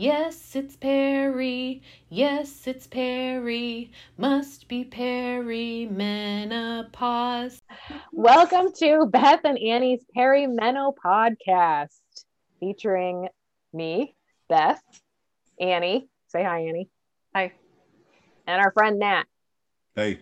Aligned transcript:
Yes, 0.00 0.54
it's 0.54 0.76
Perry. 0.76 1.82
Yes, 2.08 2.68
it's 2.68 2.86
Perry. 2.86 3.90
Must 4.16 4.68
be 4.68 4.84
Perry 4.84 5.88
menopause. 5.90 7.60
Welcome 8.12 8.70
to 8.78 9.06
Beth 9.06 9.40
and 9.42 9.58
Annie's 9.58 10.04
Perimeno 10.16 10.94
podcast, 11.04 11.98
featuring 12.60 13.26
me, 13.72 14.14
Beth, 14.48 14.80
Annie. 15.60 16.08
Say 16.28 16.44
hi, 16.44 16.60
Annie. 16.60 16.88
Hi. 17.34 17.52
And 18.46 18.60
our 18.60 18.70
friend 18.70 19.00
Nat. 19.00 19.24
Hey. 19.96 20.20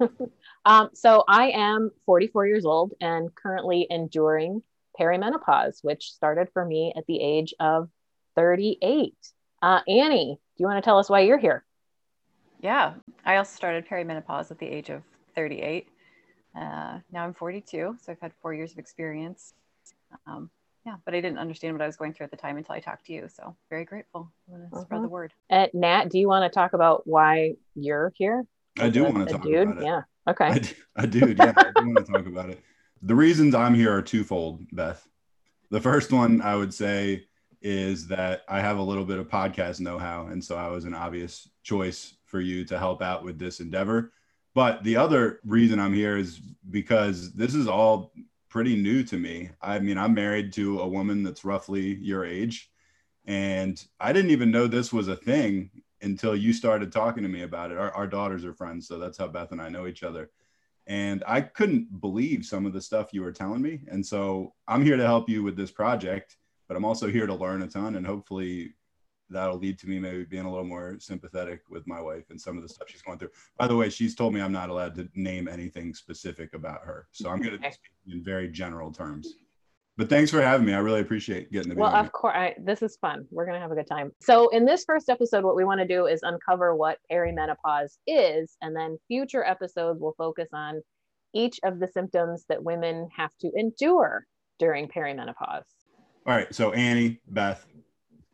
Um, 0.64 0.90
so 0.94 1.22
I 1.28 1.50
am 1.50 1.92
44 2.06 2.48
years 2.48 2.64
old 2.64 2.94
and 3.00 3.32
currently 3.32 3.86
enduring 3.88 4.64
perimenopause, 4.98 5.78
which 5.82 6.10
started 6.10 6.48
for 6.52 6.64
me 6.64 6.92
at 6.96 7.06
the 7.06 7.20
age 7.20 7.54
of 7.60 7.88
38. 8.36 9.14
Uh, 9.62 9.80
Annie, 9.88 10.38
do 10.56 10.62
you 10.62 10.66
want 10.66 10.82
to 10.82 10.86
tell 10.86 10.98
us 10.98 11.10
why 11.10 11.20
you're 11.20 11.38
here? 11.38 11.64
Yeah, 12.60 12.94
I 13.24 13.36
also 13.36 13.54
started 13.56 13.86
perimenopause 13.88 14.50
at 14.50 14.58
the 14.58 14.66
age 14.66 14.90
of 14.90 15.02
38. 15.34 15.88
Uh, 16.54 16.98
now 17.12 17.24
I'm 17.24 17.34
42, 17.34 17.96
so 18.00 18.12
I've 18.12 18.20
had 18.20 18.32
four 18.40 18.54
years 18.54 18.72
of 18.72 18.78
experience. 18.78 19.54
Um, 20.26 20.50
yeah, 20.86 20.96
but 21.04 21.14
I 21.14 21.20
didn't 21.20 21.38
understand 21.38 21.74
what 21.74 21.82
I 21.82 21.86
was 21.86 21.96
going 21.96 22.12
through 22.14 22.24
at 22.24 22.30
the 22.30 22.36
time 22.36 22.56
until 22.56 22.74
I 22.74 22.80
talked 22.80 23.06
to 23.06 23.12
you. 23.12 23.28
So 23.28 23.56
very 23.70 23.84
grateful. 23.84 24.30
I'm 24.48 24.58
going 24.58 24.70
to 24.70 24.80
spread 24.80 25.02
the 25.02 25.08
word. 25.08 25.32
Uh, 25.50 25.66
Nat, 25.74 26.10
do 26.10 26.18
you 26.18 26.28
want 26.28 26.50
to 26.50 26.54
talk 26.54 26.72
about 26.74 27.02
why 27.06 27.54
you're 27.74 28.12
here? 28.16 28.44
I 28.78 28.88
do 28.88 29.04
A- 29.04 29.10
want 29.10 29.26
to 29.28 29.34
talk 29.34 29.42
dude? 29.42 29.68
about 29.68 29.82
it. 29.82 29.84
Yeah. 29.84 30.02
Okay. 30.28 30.46
I 30.46 30.58
do, 30.58 30.74
I 30.96 31.06
do. 31.06 31.32
Yeah, 31.32 31.54
I 31.66 31.70
do 31.72 31.86
want 31.86 32.06
to 32.06 32.12
talk 32.12 32.26
about 32.26 32.50
it. 32.50 32.62
The 33.02 33.14
reasons 33.14 33.54
I'm 33.54 33.74
here 33.74 33.92
are 33.92 34.02
twofold, 34.02 34.62
Beth. 34.72 35.06
The 35.70 35.80
first 35.80 36.12
one 36.12 36.40
I 36.40 36.54
would 36.56 36.72
say 36.72 37.26
is 37.62 38.06
that 38.08 38.42
I 38.48 38.60
have 38.60 38.78
a 38.78 38.82
little 38.82 39.04
bit 39.04 39.18
of 39.18 39.28
podcast 39.28 39.80
know-how, 39.80 40.26
and 40.26 40.42
so 40.42 40.56
I 40.56 40.68
was 40.68 40.84
an 40.84 40.94
obvious 40.94 41.48
choice 41.62 42.14
for 42.24 42.40
you 42.40 42.64
to 42.66 42.78
help 42.78 43.02
out 43.02 43.24
with 43.24 43.38
this 43.38 43.60
endeavor. 43.60 44.12
But 44.54 44.82
the 44.84 44.96
other 44.96 45.40
reason 45.44 45.78
I'm 45.78 45.94
here 45.94 46.16
is 46.16 46.38
because 46.70 47.32
this 47.34 47.54
is 47.54 47.68
all 47.68 48.12
pretty 48.48 48.76
new 48.76 49.02
to 49.04 49.18
me. 49.18 49.50
I 49.60 49.78
mean, 49.78 49.98
I'm 49.98 50.14
married 50.14 50.52
to 50.54 50.80
a 50.80 50.88
woman 50.88 51.22
that's 51.22 51.44
roughly 51.44 51.94
your 51.96 52.24
age, 52.24 52.70
and 53.26 53.84
I 54.00 54.12
didn't 54.12 54.30
even 54.30 54.50
know 54.50 54.66
this 54.66 54.92
was 54.92 55.08
a 55.08 55.16
thing 55.16 55.70
until 56.02 56.36
you 56.36 56.52
started 56.52 56.92
talking 56.92 57.22
to 57.22 57.28
me 57.28 57.42
about 57.42 57.70
it. 57.70 57.78
Our, 57.78 57.90
our 57.92 58.06
daughters 58.06 58.44
are 58.44 58.54
friends, 58.54 58.86
so 58.86 58.98
that's 58.98 59.18
how 59.18 59.28
Beth 59.28 59.52
and 59.52 59.60
I 59.60 59.68
know 59.68 59.86
each 59.86 60.02
other. 60.02 60.30
And 60.86 61.24
I 61.26 61.40
couldn't 61.40 62.00
believe 62.00 62.44
some 62.44 62.64
of 62.64 62.72
the 62.72 62.80
stuff 62.80 63.12
you 63.12 63.22
were 63.22 63.32
telling 63.32 63.60
me. 63.60 63.80
And 63.88 64.06
so 64.06 64.54
I'm 64.68 64.84
here 64.84 64.96
to 64.96 65.04
help 65.04 65.28
you 65.28 65.42
with 65.42 65.56
this 65.56 65.72
project, 65.72 66.36
but 66.68 66.76
I'm 66.76 66.84
also 66.84 67.08
here 67.08 67.26
to 67.26 67.34
learn 67.34 67.62
a 67.62 67.68
ton. 67.68 67.96
And 67.96 68.06
hopefully 68.06 68.74
that'll 69.28 69.58
lead 69.58 69.78
to 69.80 69.88
me 69.88 69.98
maybe 69.98 70.24
being 70.24 70.44
a 70.44 70.50
little 70.50 70.64
more 70.64 70.96
sympathetic 71.00 71.62
with 71.68 71.86
my 71.86 72.00
wife 72.00 72.24
and 72.30 72.40
some 72.40 72.56
of 72.56 72.62
the 72.62 72.68
stuff 72.68 72.88
she's 72.88 73.02
going 73.02 73.18
through. 73.18 73.30
By 73.58 73.66
the 73.66 73.76
way, 73.76 73.88
she's 73.88 74.14
told 74.14 74.34
me 74.34 74.40
I'm 74.40 74.52
not 74.52 74.70
allowed 74.70 74.94
to 74.96 75.08
name 75.14 75.48
anything 75.48 75.94
specific 75.94 76.54
about 76.54 76.82
her. 76.84 77.08
So 77.12 77.28
I'm 77.30 77.40
going 77.40 77.58
to 77.60 77.72
speak 77.72 77.92
in 78.06 78.22
very 78.22 78.48
general 78.48 78.92
terms. 78.92 79.34
But 79.98 80.10
thanks 80.10 80.30
for 80.30 80.42
having 80.42 80.66
me. 80.66 80.74
I 80.74 80.78
really 80.78 81.00
appreciate 81.00 81.50
getting 81.50 81.70
to 81.70 81.74
be 81.74 81.80
Well, 81.80 81.94
of 81.94 82.12
course, 82.12 82.34
I, 82.36 82.54
this 82.62 82.82
is 82.82 82.98
fun. 83.00 83.26
We're 83.30 83.46
going 83.46 83.54
to 83.54 83.60
have 83.60 83.72
a 83.72 83.74
good 83.74 83.86
time. 83.86 84.12
So, 84.20 84.48
in 84.48 84.66
this 84.66 84.84
first 84.84 85.08
episode, 85.08 85.42
what 85.42 85.56
we 85.56 85.64
want 85.64 85.80
to 85.80 85.86
do 85.86 86.04
is 86.06 86.20
uncover 86.22 86.76
what 86.76 86.98
perimenopause 87.10 87.96
is, 88.06 88.58
and 88.60 88.76
then 88.76 88.98
future 89.08 89.42
episodes 89.42 89.98
will 89.98 90.14
focus 90.18 90.48
on 90.52 90.82
each 91.32 91.58
of 91.64 91.78
the 91.78 91.88
symptoms 91.88 92.44
that 92.50 92.62
women 92.62 93.08
have 93.16 93.30
to 93.40 93.50
endure 93.56 94.26
during 94.58 94.86
perimenopause. 94.86 95.64
All 96.26 96.34
right. 96.34 96.52
So 96.52 96.72
Annie, 96.72 97.20
Beth, 97.28 97.64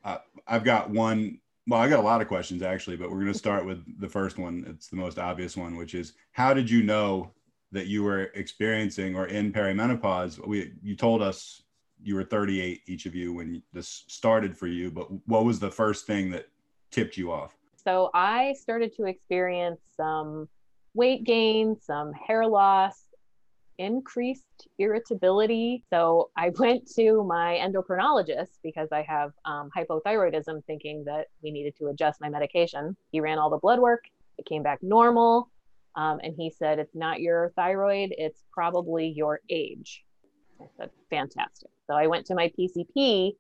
uh, 0.03 0.19
I've 0.47 0.64
got 0.64 0.88
one. 0.88 1.38
Well, 1.66 1.78
I 1.78 1.88
got 1.91 1.98
a 1.98 2.03
lot 2.03 2.22
of 2.22 2.26
questions 2.26 2.62
actually, 2.62 2.97
but 2.97 3.10
we're 3.10 3.20
going 3.20 3.32
to 3.32 3.38
start 3.38 3.66
with 3.66 3.84
the 4.00 4.08
first 4.08 4.38
one. 4.38 4.64
It's 4.66 4.88
the 4.88 4.97
most 4.97 5.19
obvious 5.19 5.56
one, 5.58 5.76
which 5.76 5.94
is 5.94 6.14
how 6.32 6.54
did 6.54 6.70
you 6.70 6.82
know 6.82 7.31
that 7.70 7.86
you 7.86 8.02
were 8.02 8.31
experiencing 8.34 9.14
or 9.14 9.26
in 9.26 9.52
perimenopause? 9.52 10.44
We 10.44 10.72
you 10.82 10.97
told 10.97 11.20
us 11.20 11.62
you 12.02 12.14
were 12.14 12.25
38 12.25 12.81
each 12.86 13.04
of 13.04 13.14
you 13.14 13.34
when 13.34 13.62
this 13.75 14.04
started 14.08 14.56
for 14.56 14.66
you, 14.66 14.91
but 14.91 15.08
what 15.28 15.44
was 15.44 15.60
the 15.60 15.70
first 15.70 16.06
thing 16.06 16.31
that 16.31 16.48
tipped 16.91 17.19
you 17.19 17.31
off? 17.31 17.54
So, 17.76 18.10
I 18.14 18.54
started 18.54 18.97
to 18.97 19.04
experience 19.04 19.81
some 19.97 20.48
weight 20.94 21.25
gain, 21.25 21.76
some 21.78 22.12
hair 22.12 22.47
loss, 22.47 23.04
increased 23.78 24.68
irritability. 24.78 25.84
So, 25.90 26.30
I 26.36 26.50
went 26.58 26.90
to 26.96 27.24
my 27.24 27.58
endocrinologist 27.62 28.58
because 28.62 28.88
I 28.92 29.02
have 29.02 29.32
um, 29.44 29.70
hypothyroidism, 29.76 30.64
thinking 30.66 31.04
that 31.04 31.26
we 31.42 31.50
needed 31.50 31.76
to 31.78 31.88
adjust 31.88 32.20
my 32.20 32.28
medication. 32.28 32.96
He 33.10 33.20
ran 33.20 33.38
all 33.38 33.50
the 33.50 33.58
blood 33.58 33.80
work, 33.80 34.04
it 34.38 34.46
came 34.46 34.62
back 34.62 34.78
normal. 34.82 35.50
Um, 35.94 36.20
and 36.22 36.34
he 36.36 36.50
said, 36.50 36.78
It's 36.78 36.94
not 36.94 37.20
your 37.20 37.52
thyroid, 37.56 38.14
it's 38.16 38.42
probably 38.52 39.08
your 39.08 39.40
age. 39.50 40.04
I 40.60 40.66
said, 40.78 40.90
Fantastic. 41.10 41.70
So, 41.86 41.94
I 41.94 42.06
went 42.06 42.26
to 42.26 42.34
my 42.34 42.50
PCP 42.58 43.32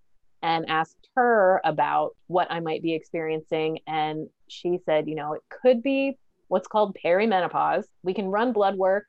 and 0.42 0.68
asked 0.68 1.08
her 1.14 1.60
about 1.64 2.16
what 2.26 2.50
I 2.50 2.60
might 2.60 2.82
be 2.82 2.94
experiencing. 2.94 3.78
And 3.86 4.28
she 4.48 4.78
said, 4.84 5.08
you 5.08 5.14
know, 5.14 5.34
it 5.34 5.42
could 5.48 5.82
be 5.82 6.18
what's 6.48 6.66
called 6.66 6.96
perimenopause. 7.02 7.84
We 8.02 8.12
can 8.12 8.26
run 8.26 8.52
blood 8.52 8.76
work 8.76 9.06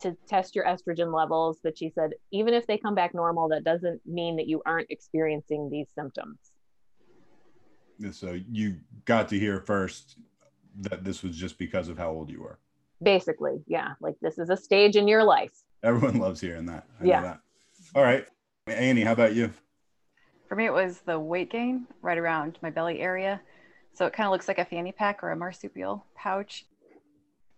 to 0.00 0.16
test 0.28 0.54
your 0.54 0.64
estrogen 0.64 1.14
levels, 1.14 1.58
but 1.62 1.78
she 1.78 1.90
said, 1.90 2.10
even 2.30 2.54
if 2.54 2.66
they 2.66 2.78
come 2.78 2.94
back 2.94 3.14
normal, 3.14 3.48
that 3.48 3.64
doesn't 3.64 4.00
mean 4.06 4.36
that 4.36 4.46
you 4.46 4.62
aren't 4.66 4.90
experiencing 4.90 5.70
these 5.70 5.86
symptoms. 5.94 6.38
So 8.12 8.38
you 8.50 8.76
got 9.04 9.28
to 9.30 9.38
hear 9.38 9.60
first 9.60 10.16
that 10.80 11.04
this 11.04 11.22
was 11.22 11.36
just 11.36 11.58
because 11.58 11.88
of 11.88 11.96
how 11.96 12.10
old 12.10 12.30
you 12.30 12.42
were. 12.42 12.58
Basically, 13.02 13.62
yeah, 13.66 13.94
like 14.00 14.16
this 14.20 14.38
is 14.38 14.50
a 14.50 14.56
stage 14.56 14.96
in 14.96 15.08
your 15.08 15.24
life. 15.24 15.52
Everyone 15.82 16.18
loves 16.18 16.40
hearing 16.40 16.66
that. 16.66 16.86
I 17.00 17.04
know 17.04 17.08
Yeah. 17.08 17.22
that. 17.22 17.40
All 17.94 18.02
right. 18.02 18.26
Annie, 18.66 19.02
how 19.02 19.12
about 19.12 19.34
you? 19.34 19.52
For 20.48 20.56
me, 20.56 20.66
it 20.66 20.72
was 20.72 21.00
the 21.00 21.18
weight 21.18 21.50
gain 21.50 21.86
right 22.02 22.18
around 22.18 22.58
my 22.62 22.70
belly 22.70 23.00
area. 23.00 23.40
So 23.94 24.06
it 24.06 24.12
kind 24.12 24.26
of 24.26 24.32
looks 24.32 24.48
like 24.48 24.58
a 24.58 24.64
fanny 24.64 24.92
pack 24.92 25.22
or 25.22 25.30
a 25.30 25.36
marsupial 25.36 26.04
pouch. 26.14 26.66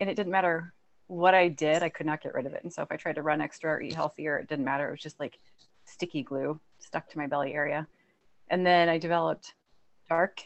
And 0.00 0.08
it 0.08 0.14
didn't 0.14 0.32
matter 0.32 0.72
what 1.08 1.34
I 1.34 1.48
did, 1.48 1.82
I 1.82 1.88
could 1.88 2.06
not 2.06 2.22
get 2.22 2.34
rid 2.34 2.46
of 2.46 2.52
it. 2.54 2.62
And 2.62 2.72
so 2.72 2.82
if 2.82 2.92
I 2.92 2.96
tried 2.96 3.16
to 3.16 3.22
run 3.22 3.40
extra 3.40 3.72
or 3.72 3.80
eat 3.80 3.94
healthier, 3.94 4.38
it 4.38 4.48
didn't 4.48 4.64
matter. 4.64 4.88
It 4.88 4.92
was 4.92 5.00
just 5.00 5.18
like 5.18 5.38
sticky 5.84 6.22
glue 6.22 6.60
stuck 6.78 7.08
to 7.10 7.18
my 7.18 7.26
belly 7.26 7.54
area. 7.54 7.86
And 8.48 8.64
then 8.64 8.88
I 8.88 8.98
developed 8.98 9.54
dark 10.08 10.42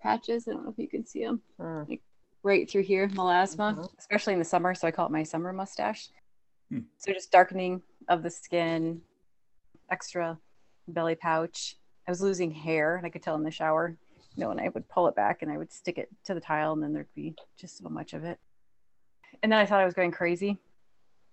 patches. 0.00 0.48
I 0.48 0.52
don't 0.52 0.64
know 0.64 0.70
if 0.70 0.78
you 0.78 0.88
can 0.88 1.04
see 1.04 1.24
them 1.24 1.42
Mm. 1.58 2.00
right 2.42 2.70
through 2.70 2.84
here, 2.84 3.08
melasma, 3.08 3.74
Mhm. 3.76 3.98
especially 3.98 4.32
in 4.32 4.38
the 4.38 4.44
summer. 4.44 4.74
So 4.74 4.86
I 4.86 4.92
call 4.92 5.06
it 5.06 5.12
my 5.12 5.24
summer 5.24 5.52
mustache. 5.52 6.08
Hmm. 6.68 6.80
So 6.96 7.12
just 7.12 7.32
darkening 7.32 7.82
of 8.08 8.22
the 8.22 8.30
skin, 8.30 9.02
extra 9.90 10.38
belly 10.86 11.16
pouch. 11.16 11.76
I 12.06 12.10
was 12.10 12.22
losing 12.22 12.50
hair, 12.52 12.96
and 12.96 13.04
I 13.06 13.10
could 13.10 13.22
tell 13.22 13.34
in 13.34 13.42
the 13.42 13.50
shower. 13.50 13.96
You 14.36 14.44
know, 14.44 14.50
and 14.52 14.60
I 14.60 14.68
would 14.68 14.88
pull 14.88 15.08
it 15.08 15.16
back 15.16 15.42
and 15.42 15.50
I 15.50 15.58
would 15.58 15.72
stick 15.72 15.98
it 15.98 16.08
to 16.24 16.34
the 16.34 16.40
tile, 16.40 16.72
and 16.72 16.80
then 16.82 16.92
there'd 16.92 17.12
be 17.14 17.34
just 17.56 17.78
so 17.78 17.88
much 17.88 18.12
of 18.14 18.22
it. 18.22 18.38
And 19.42 19.52
then 19.52 19.58
I 19.58 19.66
thought 19.66 19.80
I 19.80 19.84
was 19.84 19.94
going 19.94 20.10
crazy 20.10 20.58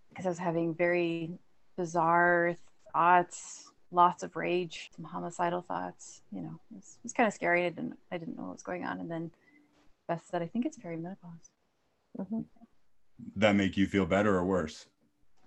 because 0.09 0.25
I 0.25 0.29
was 0.29 0.37
having 0.37 0.73
very 0.75 1.31
bizarre 1.77 2.55
thoughts, 2.93 3.71
lots 3.91 4.23
of 4.23 4.35
rage, 4.35 4.91
some 4.95 5.05
homicidal 5.05 5.61
thoughts. 5.61 6.21
You 6.31 6.41
know, 6.41 6.59
it 6.71 6.75
was, 6.75 6.97
it 6.99 7.03
was 7.03 7.13
kind 7.13 7.27
of 7.27 7.33
scary. 7.33 7.65
I 7.65 7.69
didn't, 7.69 7.97
I 8.11 8.17
didn't 8.17 8.37
know 8.37 8.43
what 8.43 8.53
was 8.53 8.63
going 8.63 8.85
on. 8.85 8.99
And 8.99 9.09
then 9.09 9.31
Beth 10.07 10.23
said, 10.29 10.41
"I 10.41 10.47
think 10.47 10.65
it's 10.65 10.77
perimenopause." 10.77 11.49
Mhm. 12.17 12.45
That 13.35 13.55
make 13.55 13.77
you 13.77 13.87
feel 13.87 14.05
better 14.05 14.35
or 14.35 14.45
worse? 14.45 14.87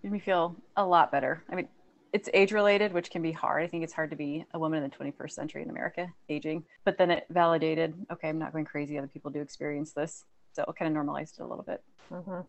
made 0.02 0.12
me 0.12 0.18
feel 0.20 0.54
a 0.76 0.86
lot 0.86 1.10
better. 1.10 1.42
I 1.50 1.56
mean, 1.56 1.68
it's 2.12 2.28
age 2.32 2.52
related, 2.52 2.92
which 2.92 3.10
can 3.10 3.20
be 3.20 3.32
hard. 3.32 3.62
I 3.62 3.66
think 3.66 3.84
it's 3.84 3.92
hard 3.92 4.10
to 4.10 4.16
be 4.16 4.44
a 4.54 4.58
woman 4.58 4.82
in 4.82 4.88
the 4.88 4.96
21st 4.96 5.34
century 5.34 5.62
in 5.62 5.70
America, 5.70 6.12
aging. 6.28 6.64
But 6.84 6.96
then 6.98 7.10
it 7.10 7.26
validated, 7.30 7.94
okay, 8.12 8.28
I'm 8.28 8.38
not 8.38 8.52
going 8.52 8.64
crazy. 8.64 8.96
Other 8.96 9.08
people 9.08 9.30
do 9.30 9.40
experience 9.40 9.92
this. 9.92 10.24
So 10.58 10.64
it 10.64 10.76
kind 10.76 10.88
of 10.88 10.94
normalized 10.94 11.38
it 11.38 11.42
a 11.42 11.46
little 11.46 11.62
bit. 11.64 11.80
Mhm. 12.10 12.44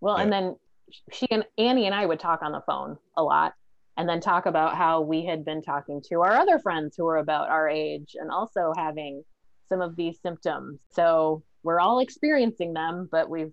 Well, 0.00 0.16
and 0.16 0.32
then 0.32 0.56
she 1.12 1.28
and 1.30 1.44
Annie 1.56 1.86
and 1.86 1.94
I 1.94 2.04
would 2.04 2.18
talk 2.18 2.42
on 2.42 2.50
the 2.50 2.60
phone 2.62 2.98
a 3.16 3.22
lot. 3.22 3.54
and 3.98 4.08
then 4.08 4.20
talk 4.20 4.46
about 4.46 4.74
how 4.74 5.02
we 5.02 5.22
had 5.26 5.44
been 5.44 5.60
talking 5.60 6.00
to 6.00 6.22
our 6.22 6.32
other 6.32 6.58
friends 6.58 6.96
who 6.96 7.04
were 7.04 7.18
about 7.18 7.50
our 7.50 7.68
age 7.68 8.16
and 8.18 8.30
also 8.30 8.72
having 8.74 9.22
some 9.68 9.82
of 9.82 9.94
these 9.96 10.18
symptoms. 10.22 10.80
So 10.92 11.42
we're 11.62 11.78
all 11.78 11.98
experiencing 11.98 12.72
them, 12.72 13.06
but 13.12 13.28
we've 13.28 13.52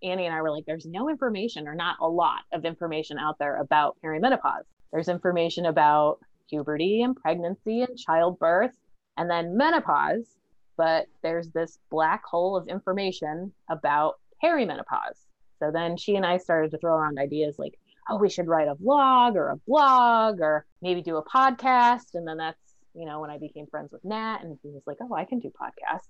Annie 0.00 0.26
and 0.26 0.34
I 0.34 0.40
were 0.40 0.52
like, 0.52 0.66
there's 0.66 0.86
no 0.86 1.08
information 1.10 1.66
or 1.66 1.74
not 1.74 1.96
a 2.00 2.08
lot 2.08 2.42
of 2.52 2.64
information 2.64 3.18
out 3.18 3.40
there 3.40 3.56
about 3.60 3.96
perimenopause. 4.04 4.66
There's 4.92 5.08
information 5.08 5.66
about 5.66 6.20
puberty 6.48 7.02
and 7.02 7.16
pregnancy 7.16 7.82
and 7.82 7.98
childbirth 7.98 8.76
and 9.16 9.28
then 9.28 9.56
menopause, 9.56 10.38
but 10.82 11.06
there's 11.22 11.48
this 11.50 11.78
black 11.92 12.24
hole 12.24 12.56
of 12.56 12.66
information 12.66 13.52
about 13.70 14.14
perimenopause. 14.42 15.28
So 15.60 15.70
then 15.72 15.96
she 15.96 16.16
and 16.16 16.26
I 16.26 16.38
started 16.38 16.72
to 16.72 16.78
throw 16.78 16.94
around 16.94 17.20
ideas 17.20 17.54
like, 17.56 17.78
oh, 18.10 18.16
we 18.16 18.28
should 18.28 18.48
write 18.48 18.66
a 18.66 18.74
vlog 18.74 19.36
or 19.36 19.50
a 19.50 19.56
blog 19.58 20.40
or 20.40 20.66
maybe 20.80 21.00
do 21.00 21.18
a 21.18 21.24
podcast. 21.24 22.14
And 22.14 22.26
then 22.26 22.36
that's, 22.36 22.58
you 22.96 23.06
know, 23.06 23.20
when 23.20 23.30
I 23.30 23.38
became 23.38 23.68
friends 23.68 23.92
with 23.92 24.04
Nat 24.04 24.38
and 24.42 24.58
he 24.64 24.70
was 24.70 24.82
like, 24.84 24.96
oh, 25.00 25.14
I 25.14 25.24
can 25.24 25.38
do 25.38 25.52
podcasts. 25.52 26.08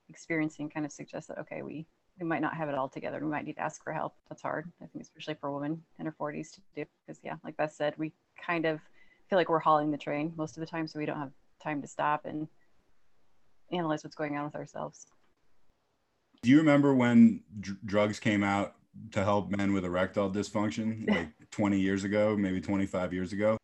experiencing 0.08 0.70
kind 0.70 0.86
of 0.86 0.92
suggests 0.92 1.28
that, 1.28 1.38
okay, 1.38 1.60
we, 1.60 1.86
we 2.18 2.26
might 2.26 2.40
not 2.40 2.56
have 2.56 2.70
it 2.70 2.74
all 2.74 2.88
together. 2.88 3.20
We 3.20 3.30
might 3.30 3.44
need 3.44 3.56
to 3.56 3.60
ask 3.60 3.84
for 3.84 3.92
help. 3.92 4.14
That's 4.30 4.40
hard. 4.40 4.72
I 4.82 4.86
think 4.86 5.02
especially 5.02 5.34
for 5.34 5.48
a 5.48 5.52
woman 5.52 5.82
in 5.98 6.06
her 6.06 6.14
40s 6.18 6.52
to 6.54 6.60
do. 6.74 6.84
Because, 7.06 7.20
yeah, 7.22 7.34
like 7.44 7.58
Beth 7.58 7.72
said, 7.72 7.92
we 7.98 8.12
kind 8.44 8.64
of 8.64 8.80
feel 9.28 9.38
like 9.38 9.50
we're 9.50 9.58
hauling 9.58 9.90
the 9.90 9.98
train 9.98 10.32
most 10.34 10.56
of 10.56 10.60
the 10.60 10.66
time. 10.66 10.88
So 10.88 10.98
we 10.98 11.04
don't 11.04 11.18
have 11.18 11.32
time 11.62 11.82
to 11.82 11.88
stop 11.88 12.24
and 12.24 12.48
analyze 13.70 14.02
what's 14.02 14.16
going 14.16 14.34
on 14.38 14.46
with 14.46 14.54
ourselves. 14.54 15.06
Do 16.42 16.50
you 16.50 16.58
remember 16.58 16.94
when 16.94 17.42
dr- 17.60 17.78
drugs 17.84 18.20
came 18.20 18.44
out 18.44 18.74
to 19.12 19.24
help 19.24 19.50
men 19.50 19.72
with 19.72 19.84
erectile 19.84 20.30
dysfunction 20.30 21.08
like 21.14 21.28
20 21.50 21.80
years 21.80 22.04
ago, 22.04 22.36
maybe 22.36 22.60
25 22.60 23.12
years 23.12 23.32
ago? 23.32 23.56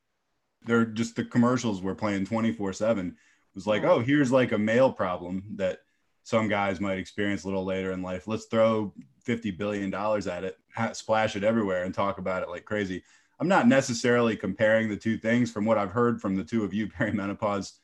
They're 0.67 0.85
just 0.85 1.17
the 1.17 1.25
commercials 1.25 1.83
were 1.83 1.95
playing 1.95 2.27
24 2.27 2.73
7. 2.73 3.09
It 3.09 3.15
was 3.55 3.67
like, 3.67 3.85
oh, 3.85 4.01
here's 4.01 4.33
like 4.33 4.53
a 4.53 4.59
male 4.59 4.91
problem 4.91 5.45
that 5.57 5.81
some 6.25 6.49
guys 6.49 6.81
might 6.81 6.99
experience 6.99 7.45
a 7.45 7.47
little 7.47 7.65
later 7.65 7.93
in 7.93 8.03
life. 8.03 8.27
Let's 8.27 8.47
throw 8.47 8.93
$50 9.27 9.57
billion 9.57 9.95
at 9.95 10.45
it, 10.45 10.59
ha- 10.75 10.93
splash 10.93 11.37
it 11.37 11.45
everywhere, 11.45 11.85
and 11.85 11.95
talk 11.95 12.19
about 12.19 12.43
it 12.43 12.49
like 12.49 12.65
crazy. 12.65 13.05
I'm 13.39 13.49
not 13.49 13.69
necessarily 13.69 14.37
comparing 14.37 14.89
the 14.89 14.97
two 14.97 15.19
things. 15.19 15.51
From 15.51 15.67
what 15.67 15.77
I've 15.77 15.91
heard 15.91 16.21
from 16.21 16.35
the 16.35 16.45
two 16.45 16.65
of 16.65 16.73
you, 16.73 16.87
perimenopause 16.99 17.75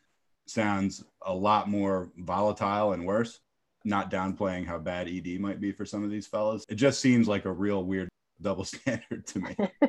sounds 0.47 1.05
a 1.23 1.35
lot 1.35 1.69
more 1.69 2.11
volatile 2.17 2.93
and 2.93 3.07
worse 3.07 3.41
not 3.85 4.11
downplaying 4.11 4.67
how 4.67 4.79
bad 4.79 5.09
ED 5.09 5.41
might 5.41 5.61
be 5.61 5.73
for 5.73 5.85
some 5.85 6.05
of 6.05 6.11
these 6.11 6.27
fellas. 6.27 6.65
It 6.69 6.75
just 6.75 7.01
seems 7.01 7.29
like 7.29 7.45
a 7.45 7.53
real 7.53 7.85
weird 7.85 8.09
double 8.43 8.65
standard 8.65 9.27
to 9.27 9.41
me. 9.41 9.57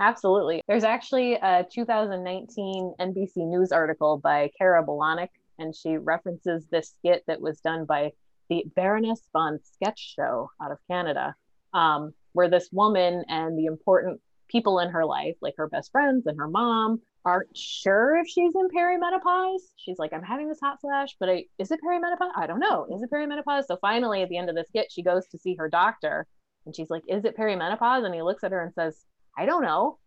Absolutely. 0.00 0.62
There's 0.68 0.84
actually 0.84 1.34
a 1.34 1.66
2019 1.72 2.94
NBC 3.00 3.36
News 3.36 3.72
article 3.72 4.18
by 4.18 4.50
Kara 4.56 4.84
Bolonik, 4.84 5.30
and 5.58 5.74
she 5.74 5.96
references 5.96 6.66
this 6.70 6.94
skit 6.96 7.24
that 7.26 7.40
was 7.40 7.60
done 7.60 7.84
by 7.84 8.12
the 8.48 8.64
Baroness 8.76 9.28
von 9.32 9.58
Sketch 9.62 10.14
Show 10.14 10.50
out 10.62 10.70
of 10.70 10.78
Canada, 10.88 11.34
um, 11.74 12.14
where 12.32 12.48
this 12.48 12.68
woman 12.72 13.24
and 13.28 13.58
the 13.58 13.66
important 13.66 14.20
people 14.48 14.78
in 14.78 14.90
her 14.90 15.04
life, 15.04 15.34
like 15.42 15.54
her 15.56 15.68
best 15.68 15.90
friends 15.90 16.26
and 16.26 16.38
her 16.38 16.48
mom, 16.48 17.00
aren't 17.28 17.56
sure 17.56 18.16
if 18.16 18.26
she's 18.26 18.54
in 18.54 18.68
perimenopause. 18.74 19.60
She's 19.76 19.98
like, 19.98 20.12
I'm 20.12 20.22
having 20.22 20.48
this 20.48 20.58
hot 20.62 20.80
flash, 20.80 21.14
but 21.20 21.28
I, 21.28 21.44
is 21.58 21.70
it 21.70 21.80
perimenopause? 21.86 22.30
I 22.36 22.46
don't 22.46 22.58
know. 22.58 22.86
Is 22.90 23.02
it 23.02 23.10
perimenopause? 23.10 23.64
So 23.66 23.76
finally, 23.80 24.22
at 24.22 24.30
the 24.30 24.38
end 24.38 24.48
of 24.48 24.56
the 24.56 24.64
skit, 24.66 24.86
she 24.90 25.02
goes 25.02 25.26
to 25.28 25.38
see 25.38 25.54
her 25.56 25.68
doctor 25.68 26.26
and 26.64 26.74
she's 26.74 26.90
like, 26.90 27.02
Is 27.06 27.24
it 27.24 27.36
perimenopause? 27.36 28.04
And 28.04 28.14
he 28.14 28.22
looks 28.22 28.44
at 28.44 28.52
her 28.52 28.62
and 28.62 28.72
says, 28.72 29.04
I 29.36 29.46
don't 29.46 29.62
know. 29.62 29.98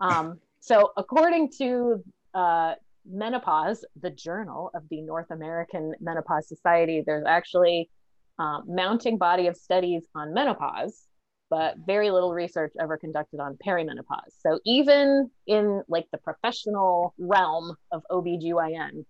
Um, 0.00 0.38
so, 0.60 0.92
according 0.96 1.50
to 1.58 2.02
uh, 2.34 2.74
Menopause, 3.04 3.84
the 4.00 4.10
journal 4.10 4.70
of 4.74 4.82
the 4.88 5.02
North 5.02 5.30
American 5.30 5.92
Menopause 6.00 6.48
Society, 6.48 7.02
there's 7.04 7.24
actually 7.26 7.90
um, 8.38 8.64
mounting 8.66 9.18
body 9.18 9.46
of 9.46 9.56
studies 9.56 10.04
on 10.14 10.32
menopause, 10.32 11.06
but 11.52 11.74
very 11.86 12.10
little 12.10 12.32
research 12.32 12.72
ever 12.80 12.96
conducted 12.96 13.38
on 13.38 13.58
perimenopause. 13.62 14.32
So, 14.40 14.58
even 14.64 15.30
in 15.46 15.82
like 15.86 16.06
the 16.10 16.16
professional 16.16 17.12
realm 17.18 17.76
of 17.92 18.02
OBGYN, 18.10 19.04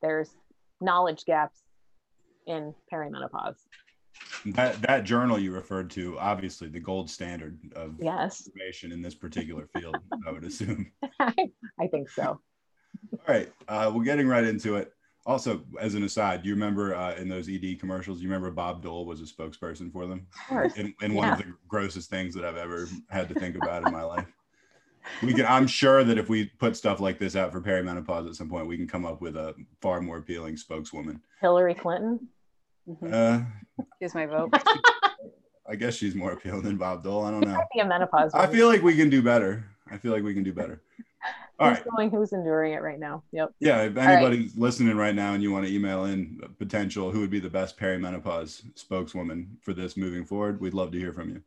there's 0.00 0.30
knowledge 0.80 1.24
gaps 1.24 1.60
in 2.46 2.72
perimenopause. 2.92 3.56
that 4.46 4.80
that 4.82 5.02
journal 5.02 5.40
you 5.40 5.50
referred 5.50 5.90
to, 5.90 6.16
obviously 6.20 6.68
the 6.68 6.78
gold 6.78 7.10
standard 7.10 7.58
of 7.74 7.96
Yes, 8.00 8.46
information 8.46 8.92
in 8.92 9.02
this 9.02 9.16
particular 9.16 9.66
field, 9.76 9.96
I 10.24 10.30
would 10.30 10.44
assume. 10.44 10.92
I 11.20 11.88
think 11.90 12.10
so. 12.10 12.40
All 13.12 13.18
right, 13.26 13.52
uh, 13.66 13.90
we're 13.92 14.04
getting 14.04 14.28
right 14.28 14.44
into 14.44 14.76
it. 14.76 14.92
Also, 15.28 15.62
as 15.78 15.94
an 15.94 16.04
aside, 16.04 16.42
do 16.42 16.48
you 16.48 16.54
remember 16.54 16.94
uh, 16.96 17.14
in 17.16 17.28
those 17.28 17.50
ED 17.50 17.78
commercials? 17.78 18.20
You 18.22 18.28
remember 18.28 18.50
Bob 18.50 18.82
Dole 18.82 19.04
was 19.04 19.20
a 19.20 19.24
spokesperson 19.24 19.92
for 19.92 20.06
them, 20.06 20.26
Of 20.34 20.48
course. 20.48 20.72
and, 20.78 20.94
and 21.02 21.14
one 21.14 21.28
of 21.30 21.36
the 21.38 21.52
grossest 21.68 22.08
things 22.08 22.34
that 22.34 22.46
I've 22.46 22.56
ever 22.56 22.88
had 23.10 23.28
to 23.28 23.34
think 23.34 23.54
about 23.54 23.86
in 23.86 23.92
my 23.92 24.02
life. 24.02 24.24
We 25.22 25.34
can. 25.34 25.44
I'm 25.44 25.66
sure 25.66 26.02
that 26.02 26.16
if 26.16 26.30
we 26.30 26.46
put 26.46 26.76
stuff 26.76 26.98
like 26.98 27.18
this 27.18 27.36
out 27.36 27.52
for 27.52 27.60
perimenopause 27.60 28.26
at 28.26 28.36
some 28.36 28.48
point, 28.48 28.66
we 28.68 28.78
can 28.78 28.86
come 28.88 29.04
up 29.04 29.20
with 29.20 29.36
a 29.36 29.54
far 29.82 30.00
more 30.00 30.16
appealing 30.16 30.56
spokeswoman. 30.56 31.20
Hillary 31.42 31.74
Clinton. 31.74 32.28
Mhm. 32.88 33.12
Uh, 33.12 33.84
Here's 34.00 34.14
my 34.14 34.24
vote. 34.24 34.50
I 35.68 35.76
guess 35.76 35.94
she's 35.94 36.14
more 36.14 36.32
appealing 36.32 36.62
than 36.62 36.78
Bob 36.78 37.04
Dole. 37.04 37.24
I 37.24 37.30
don't 37.30 37.40
know. 37.40 37.52
Might 37.54 37.82
a 37.82 37.86
menopause. 37.86 38.32
I 38.32 38.46
feel 38.46 38.66
like 38.66 38.82
we 38.82 38.96
can 38.96 39.10
do 39.10 39.20
better. 39.22 39.66
I 39.90 39.98
feel 39.98 40.12
like 40.12 40.22
we 40.22 40.32
can 40.32 40.42
do 40.42 40.54
better. 40.54 40.80
All 41.58 41.68
who's 41.68 41.78
right. 41.78 41.86
going, 41.96 42.10
who's 42.10 42.32
enduring 42.32 42.74
it 42.74 42.82
right 42.82 43.00
now. 43.00 43.24
Yep. 43.32 43.54
Yeah, 43.58 43.82
if 43.82 43.96
right. 43.96 44.10
anybody's 44.10 44.56
listening 44.56 44.96
right 44.96 45.14
now 45.14 45.34
and 45.34 45.42
you 45.42 45.50
want 45.50 45.66
to 45.66 45.74
email 45.74 46.04
in 46.04 46.40
potential 46.58 47.10
who 47.10 47.20
would 47.20 47.30
be 47.30 47.40
the 47.40 47.50
best 47.50 47.76
perimenopause 47.76 48.62
spokeswoman 48.76 49.58
for 49.60 49.72
this 49.72 49.96
moving 49.96 50.24
forward, 50.24 50.60
we'd 50.60 50.74
love 50.74 50.92
to 50.92 50.98
hear 50.98 51.12
from 51.12 51.30
you. 51.30 51.42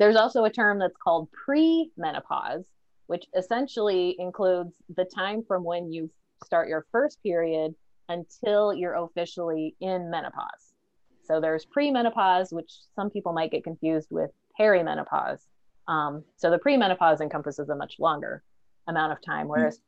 There's 0.00 0.16
also 0.16 0.44
a 0.44 0.50
term 0.50 0.78
that's 0.78 0.96
called 0.96 1.28
pre-menopause, 1.30 2.64
which 3.06 3.26
essentially 3.36 4.16
includes 4.18 4.72
the 4.96 5.04
time 5.04 5.44
from 5.46 5.62
when 5.62 5.92
you 5.92 6.10
start 6.42 6.68
your 6.68 6.86
first 6.90 7.22
period 7.22 7.74
until 8.08 8.72
you're 8.72 8.94
officially 8.94 9.76
in 9.82 10.10
menopause. 10.10 10.72
So 11.24 11.38
there's 11.38 11.66
pre-menopause, 11.66 12.50
which 12.50 12.72
some 12.96 13.10
people 13.10 13.34
might 13.34 13.50
get 13.50 13.62
confused 13.62 14.08
with 14.10 14.30
perimenopause. 14.58 15.40
Um, 15.86 16.24
so 16.38 16.50
the 16.50 16.58
premenopause 16.58 17.20
encompasses 17.20 17.68
a 17.68 17.76
much 17.76 17.96
longer 17.98 18.42
amount 18.88 19.12
of 19.12 19.18
time, 19.20 19.48
whereas 19.48 19.80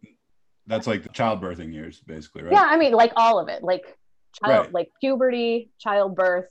That's 0.66 0.86
like 0.86 1.02
the 1.04 1.08
childbirthing 1.08 1.72
years, 1.72 2.02
basically, 2.06 2.42
right? 2.42 2.52
yeah, 2.52 2.66
I 2.68 2.76
mean 2.76 2.92
like 2.92 3.12
all 3.16 3.38
of 3.40 3.48
it, 3.48 3.64
like 3.64 3.96
child, 4.44 4.66
Right. 4.66 4.72
like 4.74 4.92
puberty, 5.00 5.70
childbirth, 5.80 6.48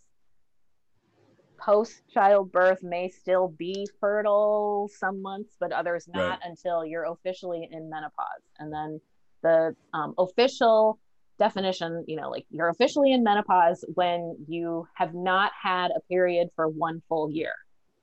post 1.63 2.01
childbirth 2.13 2.83
may 2.83 3.09
still 3.09 3.47
be 3.47 3.87
fertile 3.99 4.89
some 4.97 5.21
months, 5.21 5.55
but 5.59 5.71
others 5.71 6.07
not 6.07 6.39
until 6.43 6.85
you're 6.85 7.05
officially 7.05 7.67
in 7.71 7.89
menopause. 7.89 8.43
And 8.59 8.73
then 8.73 9.01
the 9.43 9.75
um, 9.93 10.13
official 10.17 10.99
definition, 11.39 12.03
you 12.07 12.15
know, 12.15 12.29
like 12.29 12.45
you're 12.49 12.69
officially 12.69 13.13
in 13.13 13.23
menopause 13.23 13.83
when 13.93 14.37
you 14.47 14.87
have 14.95 15.13
not 15.13 15.51
had 15.59 15.89
a 15.91 16.01
period 16.09 16.49
for 16.55 16.67
one 16.67 17.01
full 17.09 17.31
year. 17.31 17.53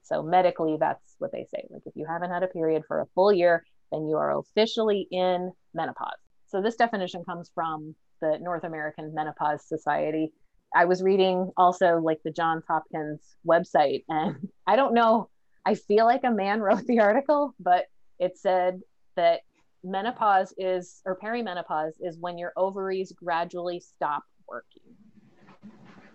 So 0.02 0.22
medically, 0.22 0.76
that's 0.80 1.16
what 1.18 1.32
they 1.32 1.44
say. 1.44 1.64
Like 1.70 1.82
if 1.86 1.94
you 1.94 2.06
haven't 2.08 2.30
had 2.30 2.42
a 2.42 2.48
period 2.48 2.82
for 2.88 3.00
a 3.00 3.06
full 3.14 3.32
year, 3.32 3.64
then 3.92 4.08
you 4.08 4.16
are 4.16 4.38
officially 4.38 5.06
in 5.10 5.52
menopause. 5.74 6.18
So 6.46 6.62
this 6.62 6.76
definition 6.76 7.24
comes 7.24 7.50
from 7.54 7.94
the 8.20 8.38
North 8.40 8.64
American 8.64 9.14
Menopause 9.14 9.66
Society. 9.66 10.32
I 10.74 10.84
was 10.84 11.02
reading 11.02 11.50
also 11.56 11.98
like 11.98 12.20
the 12.24 12.30
Johns 12.30 12.64
Hopkins 12.68 13.20
website, 13.46 14.04
and 14.08 14.48
I 14.66 14.76
don't 14.76 14.94
know, 14.94 15.28
I 15.64 15.74
feel 15.74 16.04
like 16.04 16.24
a 16.24 16.30
man 16.30 16.60
wrote 16.60 16.84
the 16.86 17.00
article, 17.00 17.54
but 17.58 17.86
it 18.18 18.36
said 18.38 18.80
that 19.16 19.40
menopause 19.84 20.52
is, 20.58 21.00
or 21.04 21.18
perimenopause 21.18 21.92
is 22.00 22.16
when 22.18 22.36
your 22.38 22.52
ovaries 22.56 23.12
gradually 23.12 23.80
stop 23.80 24.22
working. 24.48 24.82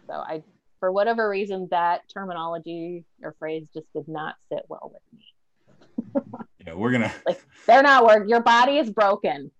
So 0.08 0.14
I, 0.14 0.44
for 0.80 0.92
whatever 0.92 1.30
reason, 1.30 1.68
that 1.72 2.02
terminology 2.14 3.06
or 3.22 3.36
phrase 3.40 3.66
just 3.74 3.88
did 3.94 4.08
not 4.08 4.36
sit 4.52 4.64
well 4.70 4.92
with 4.94 5.02
me. 5.14 6.22
Yeah, 6.66 6.76
we're 6.76 6.92
gonna. 6.94 7.12
Like 7.28 7.44
they're 7.68 7.84
not 7.84 8.06
work. 8.06 8.30
Your 8.30 8.42
body 8.42 8.78
is 8.78 8.90
broken. 8.90 9.52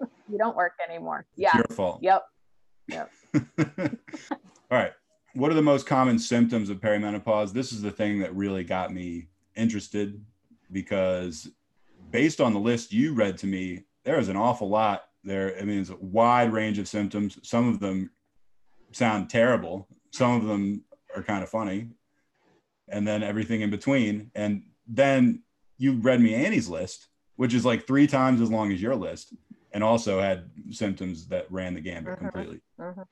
you 0.00 0.38
don't 0.38 0.56
work 0.56 0.72
anymore. 0.88 1.26
It's 1.32 1.42
Yeah. 1.42 1.56
your 1.56 1.76
fault. 1.76 1.98
Yep. 2.02 2.22
All 3.58 4.38
right. 4.70 4.92
What 5.34 5.50
are 5.50 5.54
the 5.54 5.62
most 5.62 5.86
common 5.86 6.18
symptoms 6.18 6.70
of 6.70 6.80
perimenopause? 6.80 7.52
This 7.52 7.72
is 7.72 7.82
the 7.82 7.90
thing 7.90 8.20
that 8.20 8.34
really 8.34 8.64
got 8.64 8.92
me 8.92 9.28
interested 9.54 10.24
because 10.72 11.48
based 12.10 12.40
on 12.40 12.52
the 12.52 12.60
list 12.60 12.92
you 12.92 13.12
read 13.14 13.36
to 13.38 13.46
me, 13.46 13.84
there 14.04 14.18
is 14.18 14.28
an 14.28 14.36
awful 14.36 14.68
lot 14.68 15.04
there. 15.24 15.56
I 15.58 15.64
mean, 15.64 15.80
it's 15.80 15.90
a 15.90 15.96
wide 15.96 16.52
range 16.52 16.78
of 16.78 16.88
symptoms. 16.88 17.38
Some 17.42 17.68
of 17.68 17.80
them 17.80 18.10
sound 18.92 19.28
terrible. 19.28 19.88
Some 20.10 20.32
of 20.32 20.46
them 20.46 20.84
are 21.14 21.22
kind 21.22 21.42
of 21.42 21.50
funny. 21.50 21.90
And 22.88 23.06
then 23.06 23.22
everything 23.22 23.60
in 23.60 23.70
between. 23.70 24.30
And 24.34 24.62
then 24.86 25.42
you 25.76 25.94
read 25.94 26.20
me 26.20 26.34
Annie's 26.34 26.68
list, 26.68 27.08
which 27.34 27.52
is 27.52 27.64
like 27.66 27.86
three 27.86 28.06
times 28.06 28.40
as 28.40 28.50
long 28.50 28.72
as 28.72 28.80
your 28.80 28.94
list, 28.94 29.34
and 29.72 29.84
also 29.84 30.20
had 30.20 30.48
symptoms 30.70 31.26
that 31.28 31.50
ran 31.50 31.74
the 31.74 31.80
gambit 31.80 32.14
Mhm. 32.14 32.18
completely. 32.18 32.60
Mhm. 32.80 33.04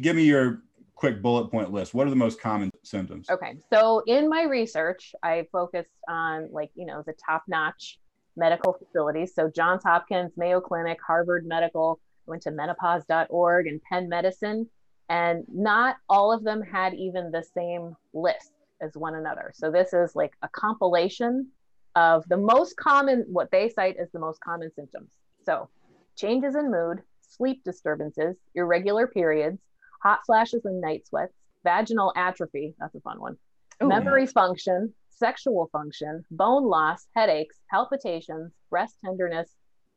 Give 0.00 0.14
me 0.14 0.24
your 0.24 0.62
quick 0.94 1.22
bullet 1.22 1.50
point 1.50 1.72
list. 1.72 1.94
What 1.94 2.06
are 2.06 2.10
the 2.10 2.16
most 2.16 2.40
common 2.40 2.70
symptoms? 2.82 3.30
Okay. 3.30 3.56
So 3.72 4.02
in 4.06 4.28
my 4.28 4.42
research, 4.42 5.14
I 5.22 5.46
focused 5.52 5.90
on 6.08 6.48
like, 6.52 6.70
you 6.74 6.86
know, 6.86 7.02
the 7.06 7.14
top 7.14 7.44
notch 7.48 7.98
medical 8.36 8.74
facilities. 8.74 9.34
So 9.34 9.50
Johns 9.50 9.82
Hopkins, 9.84 10.32
Mayo 10.36 10.60
Clinic, 10.60 10.98
Harvard 11.06 11.46
Medical, 11.46 11.98
I 12.26 12.30
went 12.30 12.42
to 12.42 12.50
menopause.org 12.50 13.66
and 13.66 13.80
Penn 13.82 14.08
Medicine. 14.08 14.68
And 15.08 15.44
not 15.52 15.96
all 16.08 16.32
of 16.32 16.42
them 16.44 16.60
had 16.62 16.92
even 16.94 17.30
the 17.30 17.44
same 17.54 17.96
list 18.12 18.52
as 18.82 18.96
one 18.96 19.14
another. 19.14 19.52
So 19.54 19.70
this 19.70 19.94
is 19.94 20.14
like 20.14 20.34
a 20.42 20.48
compilation 20.48 21.48
of 21.94 22.28
the 22.28 22.36
most 22.36 22.76
common, 22.76 23.24
what 23.28 23.50
they 23.50 23.70
cite 23.70 23.96
as 23.96 24.10
the 24.12 24.18
most 24.18 24.40
common 24.40 24.70
symptoms. 24.74 25.10
So 25.44 25.70
changes 26.16 26.54
in 26.54 26.70
mood, 26.70 27.02
sleep 27.22 27.62
disturbances, 27.64 28.36
irregular 28.54 29.06
periods, 29.06 29.58
hot 30.02 30.20
flashes 30.26 30.64
and 30.64 30.80
night 30.80 31.06
sweats, 31.06 31.32
vaginal 31.64 32.12
atrophy, 32.16 32.74
that's 32.78 32.94
a 32.94 33.00
fun 33.00 33.20
one, 33.20 33.36
Ooh. 33.82 33.88
memory 33.88 34.26
function, 34.26 34.94
sexual 35.10 35.68
function, 35.72 36.24
bone 36.30 36.64
loss, 36.64 37.06
headaches, 37.14 37.56
palpitations, 37.70 38.52
breast 38.70 38.96
tenderness, 39.04 39.50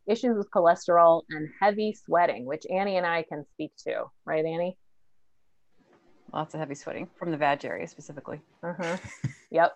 issues 0.08 0.38
with 0.38 0.50
cholesterol, 0.52 1.24
and 1.30 1.50
heavy 1.62 1.94
sweating, 1.94 2.46
which 2.46 2.66
Annie 2.70 2.98
and 2.98 3.06
I 3.06 3.24
can 3.24 3.46
speak 3.54 3.72
to, 3.88 4.06
right, 4.26 4.46
Annie? 4.46 4.78
Lots 6.34 6.54
of 6.54 6.60
heavy 6.60 6.76
sweating 6.76 7.08
from 7.18 7.32
the 7.32 7.38
vag 7.38 7.66
area 7.66 7.88
specifically. 7.88 8.42
Uh-huh. 8.64 8.98
yep. 9.52 9.74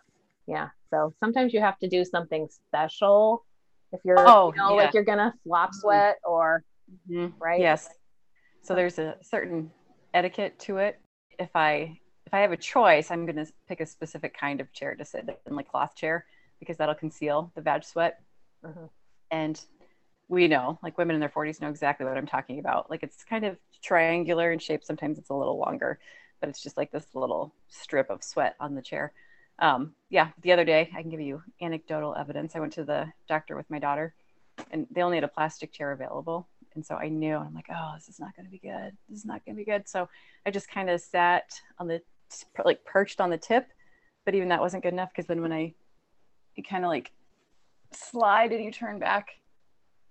Yeah. 0.47 0.69
So 0.89 1.13
sometimes 1.19 1.53
you 1.53 1.61
have 1.61 1.79
to 1.79 1.87
do 1.87 2.05
something 2.05 2.47
special 2.67 3.43
if 3.91 4.01
you're, 4.03 4.27
Oh, 4.27 4.51
you 4.55 4.61
know, 4.61 4.69
yeah. 4.69 4.83
like 4.85 4.93
you're 4.93 5.03
gonna 5.03 5.33
flop 5.43 5.73
sweat 5.73 6.15
or 6.23 6.63
Mhm. 7.09 7.33
right. 7.39 7.59
Yes. 7.59 7.89
So 8.61 8.75
there's 8.75 8.99
a 8.99 9.17
certain 9.21 9.71
etiquette 10.13 10.59
to 10.59 10.77
it. 10.77 10.99
If 11.39 11.55
I 11.55 11.99
if 12.25 12.33
I 12.33 12.39
have 12.39 12.51
a 12.51 12.57
choice, 12.57 13.11
I'm 13.11 13.25
going 13.25 13.35
to 13.35 13.51
pick 13.67 13.81
a 13.81 13.85
specific 13.85 14.35
kind 14.37 14.61
of 14.61 14.71
chair 14.71 14.95
to 14.95 15.05
sit 15.05 15.27
in, 15.45 15.55
like 15.55 15.69
cloth 15.69 15.95
chair, 15.95 16.25
because 16.59 16.77
that'll 16.77 16.95
conceal 16.95 17.51
the 17.55 17.61
badge 17.61 17.85
sweat. 17.85 18.19
Mhm. 18.63 18.89
And 19.29 19.59
we 20.29 20.47
know, 20.47 20.79
like 20.81 20.97
women 20.97 21.15
in 21.15 21.19
their 21.19 21.29
40s 21.29 21.61
know 21.61 21.69
exactly 21.69 22.05
what 22.05 22.17
I'm 22.17 22.25
talking 22.25 22.59
about. 22.59 22.89
Like 22.89 23.03
it's 23.03 23.23
kind 23.23 23.45
of 23.45 23.57
triangular 23.81 24.51
in 24.51 24.59
shape. 24.59 24.83
Sometimes 24.83 25.17
it's 25.19 25.29
a 25.29 25.35
little 25.35 25.57
longer, 25.57 25.99
but 26.39 26.49
it's 26.49 26.63
just 26.63 26.77
like 26.77 26.91
this 26.91 27.07
little 27.13 27.53
strip 27.67 28.09
of 28.09 28.23
sweat 28.23 28.55
on 28.59 28.73
the 28.73 28.81
chair. 28.81 29.11
Um, 29.59 29.93
yeah, 30.09 30.29
the 30.41 30.51
other 30.51 30.65
day, 30.65 30.89
I 30.95 31.01
can 31.01 31.11
give 31.11 31.21
you 31.21 31.43
anecdotal 31.61 32.15
evidence. 32.15 32.55
I 32.55 32.59
went 32.59 32.73
to 32.73 32.83
the 32.83 33.11
doctor 33.27 33.55
with 33.55 33.69
my 33.69 33.79
daughter, 33.79 34.13
and 34.71 34.87
they 34.89 35.01
only 35.01 35.17
had 35.17 35.23
a 35.23 35.27
plastic 35.27 35.71
chair 35.71 35.91
available. 35.91 36.47
And 36.75 36.85
so 36.85 36.95
I 36.95 37.09
knew, 37.09 37.35
I'm 37.35 37.53
like, 37.53 37.69
oh, 37.69 37.91
this 37.95 38.09
is 38.09 38.19
not 38.19 38.35
going 38.35 38.45
to 38.45 38.51
be 38.51 38.57
good. 38.57 38.95
This 39.09 39.19
is 39.19 39.25
not 39.25 39.43
going 39.45 39.55
to 39.55 39.63
be 39.63 39.69
good. 39.69 39.87
So 39.87 40.09
I 40.45 40.51
just 40.51 40.69
kind 40.69 40.89
of 40.89 41.01
sat 41.01 41.59
on 41.79 41.87
the, 41.87 42.01
like 42.65 42.83
perched 42.85 43.21
on 43.21 43.29
the 43.29 43.37
tip, 43.37 43.67
but 44.25 44.35
even 44.35 44.49
that 44.49 44.61
wasn't 44.61 44.83
good 44.83 44.93
enough 44.93 45.09
because 45.11 45.27
then 45.27 45.41
when 45.41 45.53
I, 45.53 45.73
you 46.55 46.63
kind 46.63 46.83
of 46.83 46.89
like 46.89 47.11
slide 47.91 48.51
and 48.51 48.63
you 48.63 48.71
turn 48.71 48.99
back, 48.99 49.29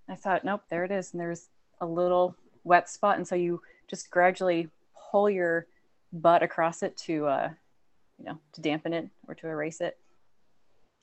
I 0.08 0.14
thought, 0.14 0.44
nope, 0.44 0.62
there 0.70 0.84
it 0.84 0.90
is. 0.90 1.12
And 1.12 1.20
there's 1.20 1.48
a 1.80 1.86
little 1.86 2.36
wet 2.64 2.88
spot. 2.88 3.16
And 3.16 3.26
so 3.26 3.34
you 3.34 3.60
just 3.88 4.10
gradually 4.10 4.68
pull 5.10 5.28
your 5.28 5.66
butt 6.12 6.42
across 6.42 6.82
it 6.82 6.96
to, 6.96 7.26
uh, 7.26 7.50
you 8.18 8.24
know, 8.24 8.38
to 8.52 8.60
dampen 8.60 8.92
it 8.92 9.08
or 9.26 9.34
to 9.34 9.48
erase 9.48 9.80
it. 9.80 9.98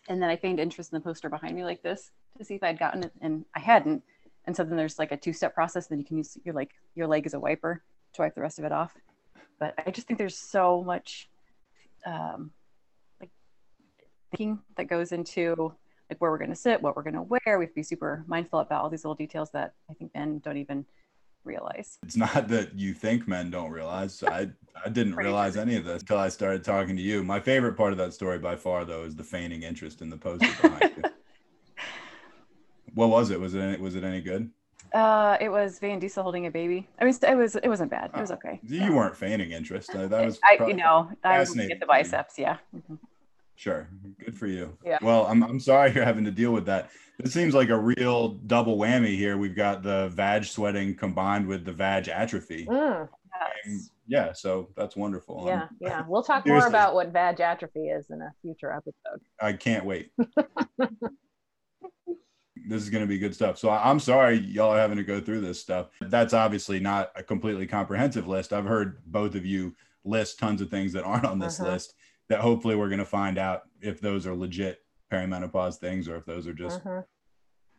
And 0.07 0.21
then 0.21 0.29
I 0.29 0.35
feigned 0.35 0.59
interest 0.59 0.91
in 0.91 0.97
the 0.97 1.03
poster 1.03 1.29
behind 1.29 1.55
me 1.55 1.63
like 1.63 1.81
this 1.83 2.11
to 2.37 2.45
see 2.45 2.55
if 2.55 2.63
I'd 2.63 2.79
gotten 2.79 3.03
it, 3.03 3.11
and 3.21 3.45
I 3.55 3.59
hadn't. 3.59 4.03
And 4.49 4.55
so 4.55 4.63
then 4.63 4.77
there's 4.77 4.97
like 4.97 5.11
a 5.11 5.17
two-step 5.17 5.53
process. 5.53 5.85
Then 5.85 5.99
you 5.99 6.03
can 6.03 6.17
use 6.17 6.35
your 6.43 6.55
like 6.55 6.71
your 6.95 7.05
leg 7.05 7.27
as 7.27 7.35
a 7.35 7.39
wiper 7.39 7.83
to 8.13 8.21
wipe 8.23 8.33
the 8.33 8.41
rest 8.41 8.57
of 8.57 8.65
it 8.65 8.71
off. 8.71 8.97
But 9.59 9.75
I 9.85 9.91
just 9.91 10.07
think 10.07 10.17
there's 10.17 10.39
so 10.39 10.83
much 10.83 11.29
um, 12.03 12.49
like 13.21 13.29
thinking 14.31 14.57
that 14.75 14.85
goes 14.85 15.11
into 15.11 15.71
like 16.09 16.19
where 16.19 16.31
we're 16.31 16.39
going 16.39 16.49
to 16.49 16.55
sit, 16.55 16.81
what 16.81 16.95
we're 16.95 17.03
going 17.03 17.13
to 17.13 17.21
wear. 17.21 17.59
We 17.59 17.65
have 17.65 17.69
to 17.69 17.75
be 17.75 17.83
super 17.83 18.23
mindful 18.25 18.57
about 18.57 18.81
all 18.81 18.89
these 18.89 19.05
little 19.05 19.13
details 19.13 19.51
that 19.51 19.73
I 19.87 19.93
think 19.93 20.15
men 20.15 20.39
don't 20.39 20.57
even 20.57 20.83
realize. 21.43 21.99
It's 22.03 22.17
not 22.17 22.47
that 22.47 22.73
you 22.73 22.95
think 22.95 23.27
men 23.27 23.51
don't 23.51 23.69
realize. 23.69 24.23
I 24.23 24.49
I 24.83 24.89
didn't 24.89 25.13
realize 25.13 25.57
any 25.57 25.75
of 25.75 25.85
this 25.85 26.01
until 26.01 26.17
I 26.17 26.29
started 26.29 26.63
talking 26.63 26.95
to 26.95 27.03
you. 27.03 27.23
My 27.23 27.39
favorite 27.39 27.73
part 27.73 27.91
of 27.91 27.99
that 27.99 28.15
story 28.15 28.39
by 28.39 28.55
far, 28.55 28.83
though, 28.83 29.03
is 29.03 29.15
the 29.15 29.23
feigning 29.23 29.61
interest 29.61 30.01
in 30.01 30.09
the 30.09 30.17
poster 30.17 30.49
behind 30.59 30.93
you. 30.97 31.03
What 32.95 33.09
was 33.09 33.31
it? 33.31 33.39
Was 33.39 33.53
it 33.55 33.59
any, 33.61 33.77
was 33.77 33.95
it 33.95 34.03
any 34.03 34.21
good? 34.21 34.49
Uh, 34.93 35.37
it 35.39 35.49
was 35.49 35.77
Vin 35.79 35.99
Diesel 35.99 36.23
holding 36.23 36.47
a 36.47 36.51
baby. 36.51 36.87
I 36.99 37.05
mean, 37.05 37.13
it 37.21 37.35
was 37.37 37.55
it 37.55 37.67
wasn't 37.67 37.91
bad. 37.91 38.09
It 38.15 38.19
was 38.19 38.31
okay. 38.31 38.59
You 38.63 38.93
weren't 38.95 39.15
feigning 39.15 39.51
interest. 39.51 39.93
Uh, 39.93 40.07
That 40.07 40.25
was 40.25 40.39
I, 40.43 40.65
you 40.65 40.73
know, 40.73 41.11
I 41.23 41.39
was 41.39 41.49
looking 41.49 41.69
fascinating 41.69 41.79
the 41.79 41.85
biceps. 41.85 42.39
Yeah. 42.39 42.57
Mhm. 42.75 42.97
Sure. 43.55 43.89
Good 44.23 44.35
for 44.37 44.47
you. 44.47 44.77
Yeah. 44.85 44.97
Well, 45.01 45.25
I'm, 45.27 45.43
I'm 45.43 45.59
sorry 45.59 45.91
you're 45.93 46.05
having 46.05 46.23
to 46.25 46.31
deal 46.31 46.51
with 46.53 46.65
that. 46.67 46.89
It 47.19 47.27
seems 47.29 47.53
like 47.53 47.69
a 47.69 47.77
real 47.77 48.29
double 48.29 48.77
whammy 48.77 49.15
here. 49.17 49.37
We've 49.37 49.55
got 49.55 49.83
the 49.83 50.07
vag 50.13 50.45
sweating 50.45 50.95
combined 50.95 51.45
with 51.45 51.65
the 51.65 51.73
vag 51.73 52.07
atrophy. 52.07 52.65
Mm, 52.65 53.09
Yes. 53.65 53.89
Yeah. 54.07 54.31
So 54.33 54.69
that's 54.75 54.95
wonderful. 54.95 55.43
yeah, 55.45 55.53
I'm- 55.61 55.69
yeah. 55.81 56.03
We'll 56.07 56.23
talk 56.23 56.47
more 56.47 56.65
about 56.65 56.93
what 56.95 57.09
vag 57.09 57.41
atrophy 57.41 57.89
is 57.89 58.09
in 58.09 58.21
a 58.21 58.33
future 58.41 58.71
episode. 58.71 59.21
I 59.41 59.53
can't 59.53 59.85
wait. 59.85 60.11
this 62.69 62.83
is 62.83 62.89
going 62.89 63.03
to 63.03 63.07
be 63.07 63.17
good 63.17 63.33
stuff. 63.33 63.57
So 63.57 63.69
I'm 63.69 63.99
sorry 63.99 64.37
y'all 64.37 64.71
are 64.71 64.77
having 64.79 64.97
to 64.97 65.03
go 65.03 65.19
through 65.19 65.41
this 65.41 65.59
stuff. 65.59 65.87
That's 66.01 66.33
obviously 66.33 66.79
not 66.79 67.11
a 67.15 67.23
completely 67.23 67.65
comprehensive 67.65 68.27
list. 68.27 68.53
I've 68.53 68.65
heard 68.65 68.99
both 69.07 69.35
of 69.35 69.45
you 69.45 69.75
list 70.05 70.37
tons 70.39 70.61
of 70.61 70.69
things 70.69 70.93
that 70.93 71.03
aren't 71.03 71.25
on 71.25 71.39
this 71.39 71.59
Mhm. 71.59 71.65
list 71.65 71.95
that 72.29 72.39
hopefully 72.41 72.75
we're 72.75 72.89
going 72.89 72.99
to 72.99 73.05
find 73.05 73.37
out 73.37 73.63
if 73.81 73.99
those 73.99 74.27
are 74.27 74.35
legit 74.35 74.85
perimenopause 75.11 75.77
things 75.77 76.07
or 76.07 76.15
if 76.15 76.25
those 76.25 76.45
are 76.47 76.53
just 76.53 76.83
Mhm. 76.83 77.03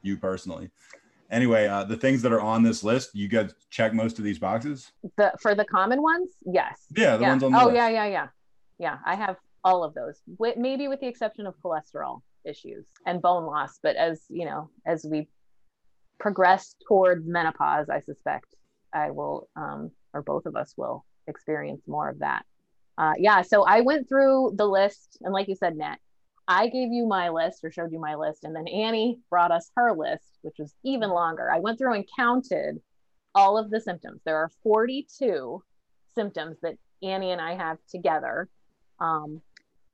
you 0.03 0.17
personally. 0.17 0.71
Anyway, 1.31 1.69
uh, 1.69 1.85
the 1.85 1.97
things 1.97 2.23
that 2.23 2.33
are 2.33 2.41
on 2.41 2.65
this 2.65 2.83
list, 2.83 3.15
you 3.15 3.29
guys 3.29 3.55
check 3.71 3.95
most 3.95 4.19
of 4.19 4.25
these 4.25 4.41
boxes. 4.41 4.91
The 5.17 5.33
for 5.41 5.55
the 5.55 5.65
common 5.65 6.03
ones, 6.03 6.35
yes. 6.45 6.87
Yeah, 6.97 7.17
the 7.17 7.23
yeah. 7.23 7.29
ones 7.29 7.45
on 7.45 7.53
the 7.53 7.61
oh 7.61 7.65
list. 7.67 7.77
yeah, 7.77 7.89
yeah, 7.89 8.07
yeah, 8.07 8.29
yeah. 8.79 8.99
I 9.07 9.15
have 9.15 9.37
all 9.63 9.85
of 9.85 9.95
those, 9.95 10.21
with, 10.39 10.57
maybe 10.57 10.89
with 10.89 10.99
the 11.01 11.07
exception 11.07 11.47
of 11.47 11.55
cholesterol 11.63 12.23
issues 12.45 12.87
and 13.07 13.23
bone 13.23 13.45
loss. 13.45 13.79
But 13.83 13.97
as 13.97 14.23
you 14.29 14.45
know, 14.45 14.71
as 14.87 15.07
we 15.09 15.29
progress 16.19 16.75
towards 16.87 17.27
menopause, 17.27 17.89
I 17.89 18.01
suspect 18.01 18.47
I 18.93 19.11
will, 19.11 19.49
um, 19.57 19.91
or 20.13 20.23
both 20.23 20.47
of 20.47 20.57
us 20.57 20.75
will 20.77 21.05
experience 21.27 21.83
more 21.87 22.09
of 22.09 22.19
that. 22.21 22.45
Uh, 22.99 23.15
yeah. 23.19 23.43
So 23.43 23.65
I 23.65 23.81
went 23.81 24.09
through 24.09 24.55
the 24.57 24.67
list, 24.67 25.19
and 25.23 25.33
like 25.33 25.49
you 25.49 25.55
said, 25.55 25.77
Nat, 25.77 25.97
I 26.47 26.67
gave 26.67 26.93
you 26.93 27.07
my 27.07 27.31
list 27.31 27.65
or 27.65 27.71
showed 27.71 27.93
you 27.93 28.01
my 28.01 28.17
list, 28.17 28.45
and 28.45 28.55
then 28.55 28.67
Annie 28.69 29.21
brought 29.31 29.53
us 29.53 29.71
her 29.77 29.93
list, 29.93 30.39
which 30.43 30.57
was 30.59 30.75
even 30.85 31.11
longer. 31.11 31.51
I 31.51 31.61
went 31.61 31.79
through 31.79 31.95
and 31.95 32.05
counted 32.17 32.81
all 33.35 33.57
of 33.57 33.71
the 33.71 33.81
symptoms. 33.81 34.21
There 34.25 34.37
are 34.37 34.51
42 34.63 35.63
symptoms 36.15 36.57
that 36.63 36.77
Annie 37.03 37.31
and 37.31 37.41
I 37.41 37.55
have 37.55 37.79
together. 37.89 38.49
Um, 38.99 39.41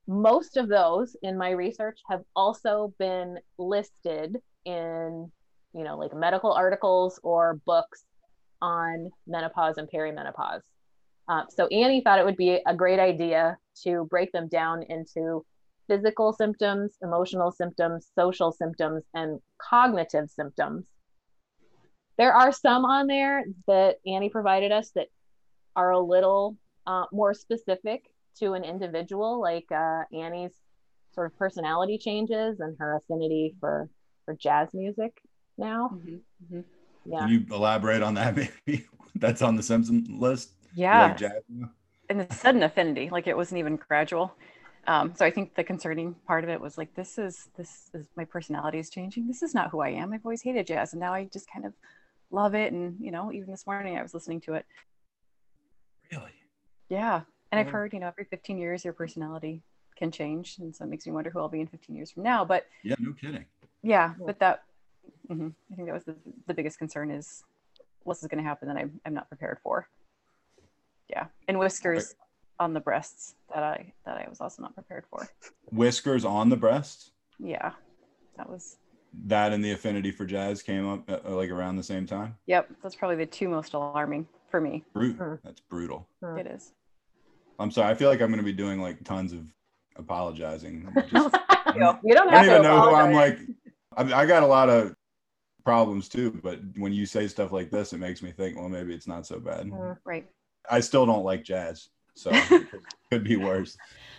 most 0.07 0.57
of 0.57 0.69
those 0.69 1.17
in 1.23 1.37
my 1.37 1.51
research 1.51 2.01
have 2.09 2.23
also 2.35 2.95
been 2.99 3.39
listed 3.59 4.37
in, 4.65 5.31
you 5.75 5.85
know, 5.85 5.99
like 5.99 6.15
medical 6.15 6.53
articles 6.53 7.19
or 7.23 7.61
books 7.67 8.05
on 8.63 9.11
menopause 9.27 9.79
and 9.79 9.89
perimenopause. 9.91 10.63
Uh, 11.29 11.43
so 11.49 11.67
Annie 11.69 12.03
thought 12.03 12.21
it 12.21 12.25
would 12.25 12.37
be 12.37 12.61
a 12.67 12.75
great 12.75 13.01
idea 13.01 13.59
to 13.83 14.07
break 14.11 14.31
them 14.33 14.49
down 14.49 14.85
into 14.89 15.45
physical 15.89 16.33
symptoms, 16.33 16.97
emotional 17.03 17.51
symptoms, 17.51 18.11
social 18.15 18.53
symptoms, 18.53 19.03
and 19.15 19.41
cognitive 19.59 20.31
symptoms. 20.31 20.85
There 22.17 22.33
are 22.33 22.53
some 22.53 22.85
on 22.85 23.09
there 23.09 23.45
that 23.67 23.97
Annie 24.07 24.31
provided 24.31 24.73
us 24.73 24.91
that 24.95 25.09
are 25.75 25.91
a 25.91 26.01
little 26.01 26.57
uh, 26.87 27.05
more 27.13 27.35
specific 27.35 28.05
to 28.41 28.53
an 28.55 28.65
individual, 28.65 29.41
like 29.41 29.67
uh, 29.73 30.03
Annie's 30.13 30.55
sort 31.15 31.27
of 31.33 31.39
personality 31.39 31.99
changes 31.99 32.61
and 32.61 32.77
her 32.79 32.97
affinity 32.97 33.55
for 33.61 33.89
for 34.25 34.35
jazz 34.35 34.69
music 34.75 35.13
now. 35.59 35.91
Mhm. 35.95 36.21
Mhm. 36.53 36.65
Yeah. 37.05 37.19
Can 37.21 37.29
you 37.29 37.47
elaborate 37.55 38.03
on 38.03 38.15
that 38.15 38.37
maybe? 38.67 38.87
That's 39.15 39.41
on 39.43 39.57
the 39.57 39.63
Simpson 39.63 40.05
list. 40.09 40.53
Yeah. 40.75 41.07
like 41.09 41.17
jazz? 41.17 41.43
and 42.09 42.21
the 42.21 42.33
sudden 42.35 42.63
affinity 42.63 43.09
like 43.11 43.27
it 43.27 43.37
wasn't 43.37 43.59
even 43.59 43.75
gradual 43.75 44.33
um, 44.87 45.13
so 45.17 45.25
i 45.27 45.31
think 45.31 45.55
the 45.57 45.65
concerning 45.65 46.15
part 46.27 46.45
of 46.45 46.51
it 46.51 46.61
was 46.61 46.79
like 46.79 46.95
this 46.95 47.19
is 47.19 47.49
this 47.57 47.91
is 47.95 48.07
my 48.17 48.25
personality 48.25 48.79
is 48.79 48.89
changing 48.91 49.27
this 49.27 49.43
is 49.43 49.55
not 49.55 49.71
who 49.71 49.81
i 49.81 49.89
am 49.89 50.13
i've 50.13 50.25
always 50.25 50.43
hated 50.43 50.67
jazz 50.69 50.93
and 50.93 51.01
now 51.01 51.13
i 51.13 51.25
just 51.33 51.51
kind 51.53 51.65
of 51.67 51.73
love 52.31 52.55
it 52.55 52.73
and 52.73 52.97
you 53.01 53.11
know 53.11 53.33
even 53.33 53.51
this 53.51 53.67
morning 53.67 53.97
i 53.99 54.03
was 54.03 54.15
listening 54.15 54.41
to 54.41 54.55
it 54.55 54.65
Really? 56.13 56.31
yeah 56.89 57.23
and 57.53 57.61
i've 57.61 57.69
heard 57.69 57.93
you 57.93 58.01
know 58.01 58.09
every 58.09 58.25
15 58.25 58.59
years 58.59 58.85
your 58.85 58.93
personality 58.93 59.63
can 59.97 60.11
change 60.11 60.57
and 60.59 60.75
so 60.75 60.85
it 60.85 60.89
makes 60.89 61.07
me 61.07 61.13
wonder 61.13 61.31
who 61.31 61.41
i'll 61.41 61.49
be 61.49 61.61
in 61.61 61.67
15 61.67 61.95
years 61.97 62.11
from 62.11 62.23
now 62.23 62.45
but 62.45 62.65
Yeah, 62.83 62.97
no 62.99 63.13
kidding. 63.13 63.45
yeah 63.83 64.15
Cool. 64.17 64.27
but 64.27 64.39
that 64.41 64.63
mhm, 65.31 65.53
i 65.73 65.75
think 65.75 65.89
that 65.89 65.95
was 65.95 66.05
the, 66.05 66.15
the 66.47 66.55
biggest 66.55 66.79
concern 66.79 67.11
is 67.11 67.45
what's 68.03 68.25
going 68.27 68.43
to 68.43 68.49
happen 68.49 68.69
that 68.69 68.77
I'm, 68.77 69.01
I'm 69.05 69.15
not 69.15 69.29
prepared 69.29 69.59
for 69.63 69.89
yeah 71.09 71.27
and 71.49 71.59
whiskers 71.59 72.15
on 72.59 72.73
the 72.73 72.81
breasts 72.81 73.35
that 73.55 73.63
i 73.63 73.93
that 74.05 74.17
i 74.17 74.27
was 74.29 74.41
also 74.41 74.63
not 74.63 74.75
prepared 74.75 75.05
for 75.11 75.29
Whiskers 75.73 76.25
on 76.25 76.49
the 76.49 76.57
breast. 76.57 77.11
yeah 77.39 77.73
that 78.37 78.49
was 78.49 78.77
That 79.27 79.53
and 79.53 79.65
the 79.65 79.73
affinity 79.73 80.11
for 80.13 80.25
jazz 80.27 80.63
came 80.63 80.87
up 80.89 81.09
uh, 81.11 81.35
like 81.35 81.51
around 81.51 81.77
the 81.77 81.83
same 81.83 82.07
time. 82.07 82.37
yep 82.47 82.69
that's 82.83 82.95
probably 82.95 83.17
the 83.17 83.27
two 83.27 83.49
most 83.49 83.73
alarming 83.75 84.27
for 84.51 84.61
me 84.61 84.85
Brut- 84.95 85.17
Hmm. 85.17 85.35
That's 85.43 85.61
brutal. 85.61 86.07
It 86.23 86.47
is 86.47 86.73
I'm 87.59 87.71
sorry. 87.71 87.91
I 87.91 87.95
feel 87.95 88.09
like 88.09 88.21
I'm 88.21 88.29
going 88.29 88.39
to 88.39 88.45
be 88.45 88.53
doing 88.53 88.81
like 88.81 89.03
tons 89.05 89.33
of 89.33 89.47
apologizing. 89.97 90.89
Just- 91.13 91.37
You 91.75 91.81
don't 91.81 91.99
I 92.05 92.15
don't 92.15 92.31
to 92.33 92.45
even 92.45 92.63
know 92.63 92.81
who 92.81 92.95
I'm 92.95 93.13
like. 93.13 93.39
I, 93.97 94.23
I 94.23 94.27
got 94.27 94.43
a 94.43 94.47
lot 94.47 94.69
of 94.69 94.95
problems 95.65 96.09
too, 96.09 96.39
but 96.43 96.61
when 96.77 96.93
you 96.93 97.07
say 97.07 97.27
stuff 97.27 97.53
like 97.53 97.71
this, 97.71 97.93
it 97.93 97.99
makes 97.99 98.23
me 98.23 98.31
think, 98.31 98.57
well, 98.57 98.69
maybe 98.69 98.95
it's 98.95 99.09
not 99.09 99.27
so 99.27 99.39
bad. 99.39 99.67
Mm. 99.67 99.97
right 100.05 100.27
I 100.71 100.81
still 100.81 101.07
don't 101.07 101.25
like 101.25 101.45
jazz, 101.45 101.89
so 102.15 102.31
it 102.35 102.47
could, 102.49 102.69
could 103.11 103.25
be 103.25 103.37
worse. 103.37 103.77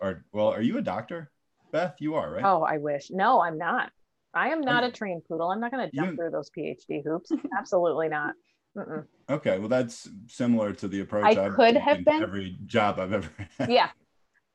are. 0.00 0.24
Well, 0.32 0.48
are 0.48 0.62
you 0.62 0.78
a 0.78 0.80
doctor, 0.80 1.30
Beth? 1.70 1.96
You 2.00 2.14
are, 2.14 2.30
right? 2.32 2.42
Oh, 2.42 2.62
I 2.62 2.78
wish. 2.78 3.10
No, 3.10 3.42
I'm 3.42 3.58
not. 3.58 3.90
I 4.32 4.48
am 4.48 4.62
not 4.62 4.82
Um, 4.82 4.88
a 4.88 4.92
trained 4.92 5.22
poodle. 5.28 5.50
I'm 5.50 5.60
not 5.60 5.70
going 5.70 5.86
to 5.90 5.94
jump 5.94 6.12
you- 6.12 6.16
through 6.16 6.30
those 6.30 6.50
PhD 6.56 7.04
hoops. 7.04 7.30
Absolutely 7.58 8.08
not. 8.08 8.32
Mm-mm. 8.74 9.04
Okay, 9.28 9.58
well, 9.58 9.68
that's 9.68 10.08
similar 10.28 10.72
to 10.72 10.88
the 10.88 11.00
approach 11.00 11.36
I 11.36 11.44
I've 11.44 11.52
could 11.52 11.76
have 11.76 12.02
been. 12.06 12.22
every 12.22 12.56
job 12.64 12.98
I've 13.00 13.12
ever. 13.12 13.28
Had. 13.58 13.70
Yeah, 13.70 13.90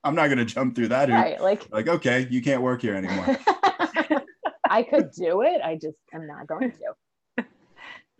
I'm 0.03 0.15
not 0.15 0.25
going 0.25 0.39
to 0.39 0.45
jump 0.45 0.75
through 0.75 0.87
that. 0.87 1.07
hoop. 1.07 1.15
right. 1.17 1.39
Like 1.39 1.71
Like, 1.71 1.87
okay, 1.87 2.25
you 2.31 2.41
can't 2.41 2.63
work 2.63 2.81
here 2.81 2.95
anymore. 2.95 3.37
I 4.67 4.81
could 4.81 5.11
do 5.11 5.41
it. 5.43 5.61
I 5.63 5.75
just 5.75 5.97
am 6.13 6.25
not 6.25 6.47
going 6.47 6.71
to. 7.37 7.45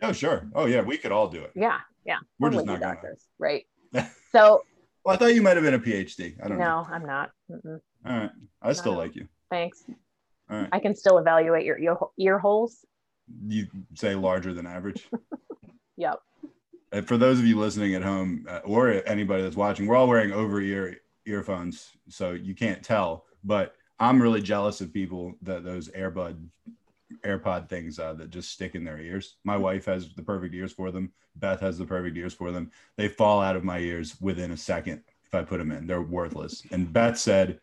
oh, 0.02 0.12
sure. 0.12 0.48
Oh, 0.54 0.66
yeah, 0.66 0.82
we 0.82 0.98
could 0.98 1.10
all 1.10 1.26
do 1.26 1.40
it. 1.42 1.50
Yeah, 1.56 1.78
yeah. 2.04 2.18
We're 2.38 2.46
Only 2.48 2.58
just 2.58 2.66
be 2.66 2.72
not 2.74 2.80
gonna. 2.80 2.94
doctors, 2.94 3.26
right? 3.40 3.64
So 4.34 4.62
Well, 5.04 5.14
I 5.14 5.18
thought 5.18 5.34
you 5.34 5.42
might 5.42 5.56
have 5.56 5.64
been 5.64 5.74
a 5.74 5.78
PhD. 5.78 6.34
I 6.42 6.48
don't 6.48 6.58
know. 6.58 6.64
no, 6.64 6.86
I'm 6.90 7.04
not. 7.04 7.30
Mm-mm. 7.50 7.80
All 8.06 8.16
right, 8.18 8.30
I 8.62 8.72
still 8.72 8.92
No. 8.92 8.98
like 8.98 9.14
you. 9.14 9.28
Thanks. 9.50 9.84
All 10.50 10.58
right, 10.58 10.68
I 10.72 10.78
can 10.78 10.94
still 10.94 11.18
evaluate 11.18 11.64
your 11.64 11.78
ear, 11.78 11.96
ear 12.18 12.38
holes. 12.38 12.84
you 13.46 13.66
say 13.94 14.14
larger 14.14 14.52
than 14.52 14.66
average. 14.66 15.08
Yep. 15.98 16.20
Uh, 16.90 17.02
For 17.02 17.18
those 17.18 17.38
of 17.38 17.44
you 17.44 17.58
listening 17.58 17.94
at 17.94 18.02
home 18.02 18.46
uh, 18.48 18.60
or 18.64 19.02
anybody 19.06 19.42
that's 19.42 19.56
watching, 19.56 19.86
we're 19.86 19.94
all 19.94 20.08
wearing 20.08 20.32
over 20.32 20.58
ear 20.60 20.96
earphones, 21.26 21.90
so 22.08 22.32
you 22.32 22.54
can't 22.54 22.82
tell. 22.82 23.26
But 23.44 23.74
I'm 24.00 24.20
really 24.20 24.40
jealous 24.40 24.80
of 24.80 24.90
people 24.92 25.34
that 25.42 25.64
those 25.64 25.90
AirBud 25.90 26.48
AirPod 27.24 27.68
things 27.68 27.98
uh, 27.98 28.14
that 28.14 28.30
just 28.30 28.50
stick 28.50 28.74
in 28.74 28.84
their 28.84 28.98
ears. 28.98 29.36
My 29.44 29.56
wife 29.56 29.84
has 29.86 30.14
the 30.14 30.22
perfect 30.22 30.54
ears 30.54 30.72
for 30.72 30.90
them. 30.90 31.12
Beth 31.36 31.60
has 31.60 31.78
the 31.78 31.84
perfect 31.84 32.16
ears 32.16 32.34
for 32.34 32.50
them. 32.50 32.70
They 32.96 33.08
fall 33.08 33.40
out 33.40 33.56
of 33.56 33.64
my 33.64 33.78
ears 33.78 34.20
within 34.20 34.52
a 34.52 34.56
second 34.56 35.02
if 35.24 35.34
I 35.34 35.42
put 35.42 35.58
them 35.58 35.72
in. 35.72 35.86
They're 35.86 36.02
worthless. 36.02 36.62
And 36.70 36.92
Beth 36.92 37.18
said, 37.18 37.60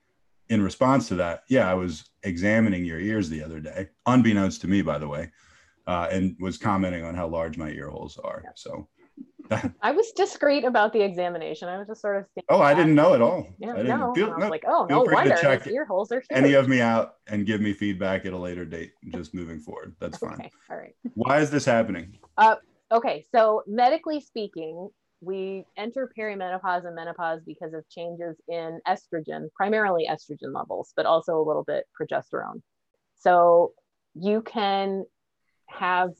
in 0.49 0.61
response 0.61 1.07
to 1.09 1.15
that, 1.15 1.43
yeah, 1.47 1.69
I 1.69 1.75
was 1.75 2.09
examining 2.23 2.83
your 2.83 2.99
ears 2.99 3.29
the 3.29 3.43
other 3.43 3.59
day, 3.59 3.89
unbeknownst 4.07 4.61
to 4.61 4.67
me, 4.67 4.81
by 4.81 4.97
the 4.97 5.07
way, 5.07 5.31
uh, 5.85 6.07
and 6.11 6.35
was 6.39 6.57
commenting 6.57 7.03
on 7.03 7.13
how 7.13 7.27
large 7.27 7.57
my 7.57 7.69
ear 7.69 7.89
holes 7.89 8.17
are. 8.23 8.43
So 8.55 8.87
I 9.81 9.91
was 9.91 10.11
discreet 10.11 10.63
about 10.63 10.93
the 10.93 11.01
examination. 11.01 11.67
I 11.67 11.77
was 11.77 11.87
just 11.87 12.01
sort 12.01 12.17
of. 12.17 12.25
Oh, 12.49 12.61
I 12.61 12.73
didn't 12.73 12.95
know 12.95 13.13
at 13.13 13.21
all. 13.21 13.47
Yeah, 13.59 13.73
I 13.73 13.77
didn't 13.77 13.99
no. 13.99 14.13
feel, 14.13 14.27
I 14.27 14.35
was 14.35 14.43
no, 14.43 14.49
like, 14.49 14.63
oh, 14.67 14.87
no 14.89 15.05
free 15.05 15.15
to 15.15 15.15
wonder 15.15 15.37
check 15.41 15.67
ear 15.67 15.85
holes 15.85 16.11
are 16.11 16.19
huge. 16.19 16.27
any 16.31 16.53
of 16.53 16.67
me 16.67 16.81
out 16.81 17.15
and 17.27 17.45
give 17.45 17.61
me 17.61 17.73
feedback 17.73 18.25
at 18.25 18.33
a 18.33 18.37
later 18.37 18.65
date. 18.65 18.93
Just 19.09 19.33
moving 19.33 19.59
forward. 19.59 19.95
That's 19.99 20.17
fine. 20.17 20.33
Okay, 20.33 20.51
all 20.69 20.77
right. 20.77 20.95
Why 21.15 21.39
is 21.39 21.49
this 21.49 21.65
happening? 21.65 22.17
Uh, 22.37 22.55
Okay, 22.91 23.23
so 23.31 23.61
medically 23.67 24.19
speaking, 24.19 24.89
we 25.21 25.63
enter 25.77 26.11
perimenopause 26.17 26.85
and 26.85 26.95
menopause 26.95 27.41
because 27.45 27.73
of 27.73 27.87
changes 27.87 28.35
in 28.47 28.79
estrogen, 28.87 29.47
primarily 29.55 30.07
estrogen 30.09 30.53
levels, 30.55 30.93
but 30.95 31.05
also 31.05 31.39
a 31.39 31.43
little 31.43 31.63
bit 31.63 31.85
progesterone. 31.99 32.61
So 33.15 33.73
you 34.15 34.41
can 34.41 35.05
have 35.67 36.11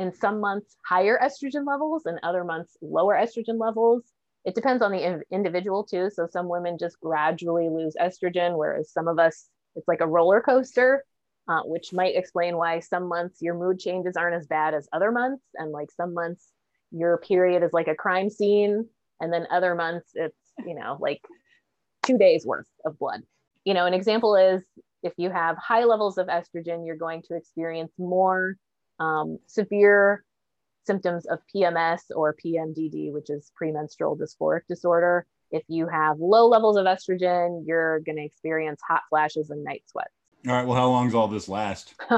in 0.00 0.14
some 0.14 0.40
months 0.40 0.76
higher 0.84 1.18
estrogen 1.22 1.66
levels 1.66 2.06
and 2.06 2.18
other 2.22 2.42
months 2.42 2.76
lower 2.80 3.14
estrogen 3.14 3.60
levels. 3.60 4.02
It 4.46 4.54
depends 4.54 4.82
on 4.82 4.92
the 4.92 5.22
individual 5.30 5.84
too. 5.84 6.08
So 6.10 6.26
some 6.26 6.48
women 6.48 6.78
just 6.78 6.98
gradually 7.00 7.68
lose 7.68 7.94
estrogen, 8.00 8.56
whereas 8.56 8.90
some 8.90 9.06
of 9.06 9.18
us, 9.18 9.48
it's 9.76 9.86
like 9.86 10.00
a 10.00 10.06
roller 10.06 10.40
coaster 10.40 11.04
uh, 11.48 11.62
which 11.64 11.92
might 11.92 12.16
explain 12.16 12.56
why 12.56 12.80
some 12.80 13.08
months 13.08 13.42
your 13.42 13.54
mood 13.54 13.78
changes 13.78 14.16
aren't 14.16 14.36
as 14.36 14.46
bad 14.46 14.72
as 14.72 14.88
other 14.92 15.10
months. 15.10 15.44
And 15.54 15.72
like 15.72 15.90
some 15.90 16.14
months 16.14 16.46
your 16.92 17.18
period 17.18 17.62
is 17.62 17.72
like 17.72 17.88
a 17.88 17.94
crime 17.94 18.30
scene. 18.30 18.88
And 19.20 19.32
then 19.32 19.46
other 19.50 19.74
months 19.74 20.12
it's, 20.14 20.36
you 20.66 20.74
know, 20.74 20.96
like 20.98 21.20
two 22.04 22.16
days 22.16 22.46
worth 22.46 22.68
of 22.84 22.98
blood. 22.98 23.20
You 23.64 23.74
know, 23.74 23.84
an 23.84 23.94
example 23.94 24.36
is 24.36 24.62
if 25.02 25.12
you 25.18 25.28
have 25.30 25.58
high 25.58 25.84
levels 25.84 26.16
of 26.18 26.28
estrogen, 26.28 26.86
you're 26.86 26.96
going 26.96 27.22
to 27.22 27.34
experience 27.34 27.92
more 27.98 28.56
um, 29.00 29.38
severe 29.46 30.24
symptoms 30.86 31.26
of 31.26 31.40
PMS 31.54 32.02
or 32.14 32.36
PMDD, 32.44 33.12
which 33.12 33.30
is 33.30 33.52
premenstrual 33.56 34.16
dysphoric 34.16 34.62
disorder. 34.68 35.26
If 35.50 35.64
you 35.68 35.88
have 35.88 36.18
low 36.20 36.46
levels 36.46 36.76
of 36.76 36.86
estrogen, 36.86 37.64
you're 37.66 38.00
going 38.00 38.16
to 38.16 38.24
experience 38.24 38.80
hot 38.86 39.02
flashes 39.10 39.50
and 39.50 39.64
night 39.64 39.82
sweats. 39.86 40.10
All 40.46 40.54
right. 40.54 40.66
Well, 40.66 40.76
how 40.76 40.88
long 40.88 41.06
does 41.06 41.14
all 41.14 41.28
this 41.28 41.48
last? 41.48 41.94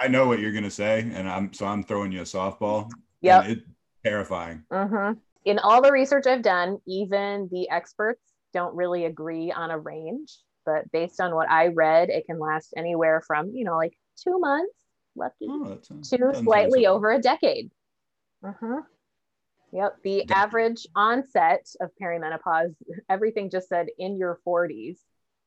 I 0.00 0.08
know 0.08 0.26
what 0.26 0.38
you're 0.38 0.52
gonna 0.52 0.70
say, 0.70 1.00
and 1.00 1.28
I'm 1.28 1.52
so 1.52 1.66
I'm 1.66 1.82
throwing 1.82 2.12
you 2.12 2.20
a 2.20 2.24
softball. 2.24 2.90
Yeah, 3.20 3.42
It's 3.44 3.62
terrifying. 4.04 4.64
hmm 4.72 5.12
In 5.44 5.58
all 5.58 5.82
the 5.82 5.92
research 5.92 6.26
I've 6.26 6.42
done, 6.42 6.78
even 6.86 7.48
the 7.50 7.68
experts 7.68 8.22
don't 8.54 8.74
really 8.74 9.04
agree 9.04 9.52
on 9.52 9.70
a 9.70 9.78
range. 9.78 10.38
But 10.64 10.90
based 10.92 11.20
on 11.20 11.34
what 11.34 11.50
I 11.50 11.68
read, 11.68 12.08
it 12.08 12.26
can 12.26 12.38
last 12.38 12.72
anywhere 12.76 13.22
from, 13.26 13.50
you 13.52 13.64
know, 13.64 13.76
like 13.76 13.94
two 14.16 14.38
months, 14.38 14.72
lucky, 15.14 15.46
Oh, 15.48 15.64
that 15.64 15.82
to 15.84 16.34
slightly 16.42 16.84
so- 16.84 16.94
over 16.94 17.10
a 17.12 17.18
decade. 17.20 17.70
hmm 18.42 18.78
Yep. 19.72 20.02
The 20.02 20.24
That- 20.28 20.36
average 20.36 20.86
onset 20.94 21.66
of 21.80 21.90
perimenopause, 22.00 22.74
everything 23.08 23.48
just 23.48 23.68
said 23.68 23.88
in 23.98 24.16
your 24.18 24.38
40s. 24.44 25.00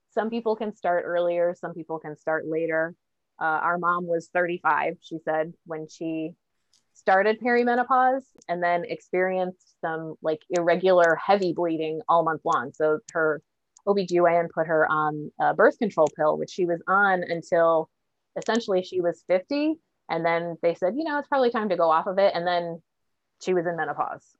Some 0.09 0.29
people 0.31 0.55
can 0.55 0.73
start 0.73 1.03
earlier, 1.05 1.53
some 1.53 1.73
people 1.73 1.99
can 1.99 2.15
start 2.15 2.47
later. 2.47 2.95
Uh, 3.39 3.43
our 3.61 3.77
mom 3.77 4.07
was 4.07 4.29
35, 4.29 4.97
she 5.01 5.19
said, 5.19 5.53
when 5.67 5.87
she 5.87 6.33
started 6.93 7.39
perimenopause 7.41 8.23
and 8.47 8.63
then 8.63 8.85
experienced 8.85 9.79
some 9.81 10.15
like 10.21 10.41
irregular 10.49 11.15
heavy 11.23 11.53
bleeding 11.53 12.01
all 12.07 12.23
month 12.23 12.41
long. 12.45 12.71
So 12.73 12.99
her 13.13 13.41
OBGYN 13.85 14.49
put 14.49 14.65
her 14.67 14.89
on 14.89 15.31
a 15.39 15.53
birth 15.53 15.77
control 15.77 16.07
pill, 16.15 16.37
which 16.37 16.49
she 16.49 16.65
was 16.65 16.81
on 16.87 17.21
until 17.23 17.89
essentially 18.37 18.83
she 18.83 19.01
was 19.01 19.23
50. 19.27 19.75
And 20.09 20.23
then 20.25 20.55
they 20.61 20.75
said, 20.75 20.93
you 20.95 21.03
know, 21.03 21.17
it's 21.19 21.27
probably 21.27 21.49
time 21.51 21.69
to 21.69 21.75
go 21.77 21.89
off 21.89 22.05
of 22.07 22.19
it. 22.19 22.33
And 22.35 22.45
then 22.45 22.81
she 23.41 23.53
was 23.53 23.65
in 23.65 23.75
menopause. 23.75 24.35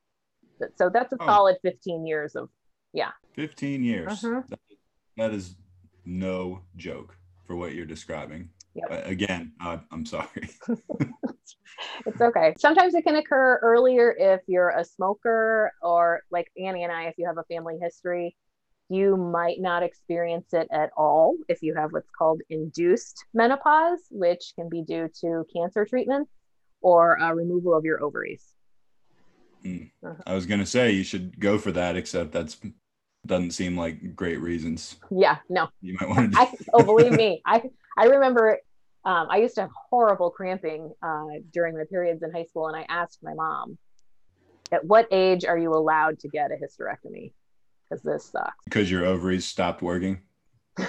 So 0.78 0.90
that's 0.90 1.12
a 1.12 1.18
Oh. 1.20 1.26
solid 1.26 1.58
15 1.64 2.06
years 2.06 2.36
of 2.36 2.50
yeah 2.94 3.12
15 3.34 3.84
years. 3.84 4.22
Mhm. 4.22 4.48
That- 4.48 4.60
that 5.18 5.32
is 5.32 5.56
no 6.06 6.62
joke 6.76 7.18
for 7.46 7.56
what 7.56 7.74
you're 7.74 7.86
describing. 7.86 8.50
Yep. 8.76 8.92
Uh, 8.92 9.02
again, 9.10 9.54
uh, 9.62 9.80
I'm 9.92 10.06
sorry. 10.06 10.50
it's 12.06 12.22
okay. 12.22 12.54
Sometimes 12.60 12.94
it 12.96 13.04
can 13.04 13.16
occur 13.16 13.58
earlier 13.62 14.12
if 14.18 14.42
you're 14.48 14.70
a 14.70 14.84
smoker 14.84 15.72
or 15.82 16.22
like 16.32 16.52
Annie 16.62 16.84
and 16.84 16.92
I, 16.92 17.06
if 17.06 17.16
you 17.18 17.26
have 17.28 17.38
a 17.38 17.44
family 17.46 17.78
history, 17.82 18.36
you 18.90 19.18
might 19.18 19.60
not 19.60 19.84
experience 19.84 20.54
it 20.54 20.68
at 20.72 20.92
all 20.96 21.36
if 21.48 21.62
you 21.62 21.74
have 21.76 21.92
what's 21.92 22.10
called 22.18 22.42
induced 22.50 23.26
menopause, 23.34 24.02
which 24.12 24.54
can 24.56 24.70
be 24.70 24.82
due 24.84 25.10
to 25.22 25.46
cancer 25.56 25.86
treatments 25.86 26.32
or 26.82 27.20
uh, 27.20 27.32
removal 27.32 27.76
of 27.76 27.84
your 27.84 28.04
ovaries. 28.04 28.44
I 30.28 30.34
was 30.34 30.46
gonna 30.46 30.66
say 30.66 30.92
you 30.92 31.04
should 31.04 31.40
go 31.40 31.58
for 31.58 31.72
that, 31.72 31.96
except 31.96 32.32
that's 32.32 32.58
doesn't 33.26 33.52
seem 33.52 33.76
like 33.76 34.16
great 34.16 34.40
reasons. 34.40 34.98
Yeah, 35.10 35.38
no, 35.50 35.70
You 35.82 35.98
might 36.00 36.10
want 36.10 36.34
to. 36.34 36.40
I, 36.40 36.54
oh, 36.74 36.84
believe 36.84 37.12
me, 37.18 37.42
I 37.46 37.64
I 37.98 38.06
remember 38.06 38.60
um, 39.04 39.28
I 39.30 39.38
used 39.38 39.56
to 39.56 39.62
have 39.62 39.72
horrible 39.90 40.30
cramping 40.30 40.92
uh, 41.02 41.40
during 41.52 41.76
my 41.76 41.86
periods 41.90 42.22
in 42.22 42.32
high 42.32 42.44
school, 42.44 42.68
and 42.68 42.76
I 42.76 42.86
asked 42.88 43.20
my 43.24 43.34
mom, 43.34 43.80
"At 44.72 44.86
what 44.86 45.08
age 45.12 45.46
are 45.46 45.58
you 45.58 45.74
allowed 45.74 46.20
to 46.20 46.28
get 46.28 46.52
a 46.52 46.56
hysterectomy?" 46.56 47.32
Because 47.90 48.04
this 48.04 48.26
sucks, 48.26 48.64
because 48.66 48.90
your 48.90 49.06
ovaries 49.06 49.46
stopped 49.46 49.82
working. 49.82 50.22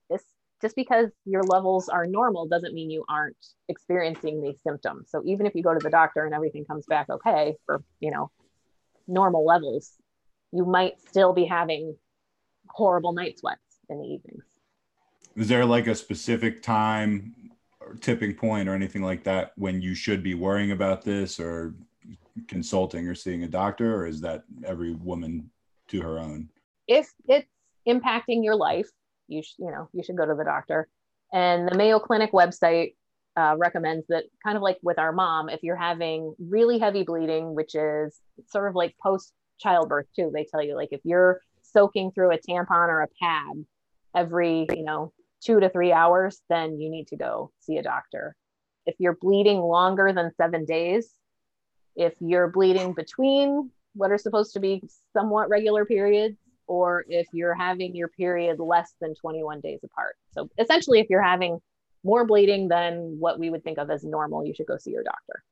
just 0.62 0.76
because 0.76 1.10
your 1.24 1.42
levels 1.42 1.88
are 1.88 2.06
normal 2.06 2.46
doesn't 2.46 2.74
mean 2.74 2.90
you 2.90 3.04
aren't 3.08 3.36
experiencing 3.68 4.42
these 4.42 4.60
symptoms. 4.62 5.10
So 5.10 5.22
even 5.26 5.46
if 5.46 5.54
you 5.54 5.62
go 5.62 5.74
to 5.74 5.80
the 5.82 5.90
doctor 5.90 6.24
and 6.24 6.34
everything 6.34 6.64
comes 6.64 6.86
back 6.86 7.08
okay 7.10 7.56
for, 7.66 7.82
you 8.00 8.10
know, 8.10 8.30
normal 9.06 9.44
levels, 9.44 9.92
you 10.52 10.64
might 10.64 11.00
still 11.08 11.32
be 11.32 11.44
having 11.44 11.96
horrible 12.68 13.12
night 13.12 13.38
sweats 13.38 13.60
in 13.88 13.98
the 13.98 14.06
evenings. 14.06 14.44
Is 15.36 15.48
there 15.48 15.64
like 15.64 15.86
a 15.86 15.94
specific 15.94 16.62
time 16.62 17.34
or 17.80 17.94
tipping 17.94 18.34
point 18.34 18.68
or 18.68 18.74
anything 18.74 19.02
like 19.02 19.22
that 19.24 19.52
when 19.56 19.80
you 19.82 19.94
should 19.94 20.22
be 20.22 20.34
worrying 20.34 20.72
about 20.72 21.02
this 21.02 21.38
or 21.38 21.74
consulting 22.48 23.06
or 23.06 23.14
seeing 23.14 23.44
a 23.44 23.48
doctor, 23.48 23.94
or 23.94 24.06
is 24.06 24.20
that 24.22 24.44
every 24.64 24.94
woman 24.94 25.50
to 25.88 26.02
her 26.02 26.18
own? 26.18 26.48
if 26.86 27.12
it's 27.28 27.48
impacting 27.88 28.44
your 28.44 28.56
life, 28.56 28.88
you 29.28 29.42
sh- 29.42 29.54
you 29.58 29.70
know 29.70 29.88
you 29.92 30.02
should 30.02 30.16
go 30.16 30.26
to 30.26 30.34
the 30.34 30.44
doctor. 30.44 30.88
And 31.32 31.68
the 31.68 31.76
Mayo 31.76 31.98
Clinic 31.98 32.32
website 32.32 32.94
uh, 33.36 33.56
recommends 33.58 34.06
that 34.08 34.24
kind 34.44 34.56
of 34.56 34.62
like 34.62 34.78
with 34.82 34.98
our 34.98 35.12
mom, 35.12 35.48
if 35.48 35.62
you're 35.62 35.76
having 35.76 36.34
really 36.38 36.78
heavy 36.78 37.02
bleeding, 37.02 37.54
which 37.54 37.74
is 37.74 38.20
sort 38.48 38.68
of 38.68 38.74
like 38.74 38.94
post 39.02 39.32
childbirth 39.58 40.06
too, 40.14 40.30
they 40.32 40.44
tell 40.44 40.62
you 40.62 40.76
like 40.76 40.90
if 40.92 41.00
you're 41.04 41.40
soaking 41.62 42.12
through 42.12 42.32
a 42.32 42.38
tampon 42.38 42.88
or 42.88 43.02
a 43.02 43.08
pad 43.20 43.64
every 44.14 44.66
you 44.74 44.84
know 44.84 45.12
two 45.46 45.60
to 45.60 45.70
three 45.70 45.92
hours, 45.92 46.42
then 46.48 46.80
you 46.80 46.90
need 46.90 47.06
to 47.08 47.16
go 47.16 47.52
see 47.60 47.76
a 47.76 47.82
doctor. 47.82 48.34
If 48.84 48.96
you're 48.98 49.16
bleeding 49.20 49.60
longer 49.60 50.12
than 50.12 50.32
seven 50.36 50.64
days, 50.64 51.10
if 51.94 52.14
you're 52.20 52.48
bleeding 52.48 52.92
between 52.92 53.70
what 53.94 54.10
are 54.10 54.18
supposed 54.18 54.52
to 54.54 54.60
be 54.60 54.82
somewhat 55.12 55.48
regular 55.48 55.84
periods, 55.84 56.36
or 56.66 57.04
if 57.08 57.26
you're 57.32 57.54
having 57.54 57.94
your 57.94 58.08
period 58.08 58.58
less 58.58 58.94
than 59.00 59.14
21 59.14 59.60
days 59.60 59.80
apart. 59.84 60.16
So 60.32 60.50
essentially, 60.58 60.98
if 60.98 61.08
you're 61.08 61.22
having 61.22 61.60
more 62.02 62.24
bleeding 62.24 62.68
than 62.68 63.16
what 63.18 63.38
we 63.38 63.50
would 63.50 63.64
think 63.64 63.78
of 63.78 63.88
as 63.90 64.04
normal, 64.04 64.44
you 64.44 64.52
should 64.52 64.66
go 64.66 64.76
see 64.76 64.90
your 64.90 65.04
doctor. 65.04 65.44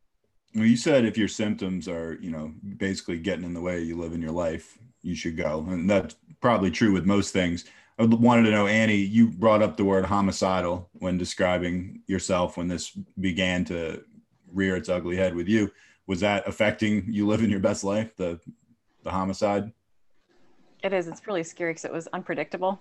Well, 0.55 0.67
you 0.67 0.77
said 0.77 1.05
if 1.05 1.17
your 1.17 1.29
symptoms 1.29 1.89
are, 1.89 2.19
you 2.21 2.31
know, 2.31 2.53
basically 2.77 3.19
getting 3.19 3.45
in 3.45 3.55
the 3.55 3.61
way 3.61 3.81
you 3.81 3.97
live 3.97 4.13
in 4.13 4.21
your 4.21 4.33
life, 4.33 4.77
you 5.03 5.15
should 5.15 5.37
go. 5.37 5.65
And 5.69 5.89
that's 5.89 6.17
probably 6.41 6.71
true 6.71 6.93
with 6.93 7.07
most 7.07 7.33
things. 7.33 7.65
I 7.99 8.05
wanted 8.05 8.43
to 8.45 8.51
know, 8.51 8.67
Annie, 8.67 8.97
you 8.97 9.29
brought 9.29 9.63
up 9.63 9.77
the 9.77 9.85
word 9.85 10.05
homicidal 10.05 10.89
when 10.95 11.17
describing 11.17 12.03
yourself 12.07 12.57
when 12.57 12.67
this 12.67 12.91
began 13.21 13.65
to 13.67 14.03
rear 14.53 14.77
its 14.77 14.89
ugly 14.89 15.17
head 15.17 15.35
with 15.35 15.49
you. 15.49 15.71
Was 16.07 16.21
that 16.21 16.47
affecting 16.49 17.05
you 17.09 17.27
living 17.27 17.51
your 17.51 17.61
best 17.61 17.85
life, 17.85 18.17
the 18.17 18.41
the 19.05 19.11
homicide? 19.11 19.73
It 20.83 20.93
is. 20.93 21.07
It's 21.07 21.27
really 21.27 21.45
scary 21.45 21.73
because 21.73 21.85
it 21.85 21.93
was 21.93 22.09
unpredictable. 22.09 22.81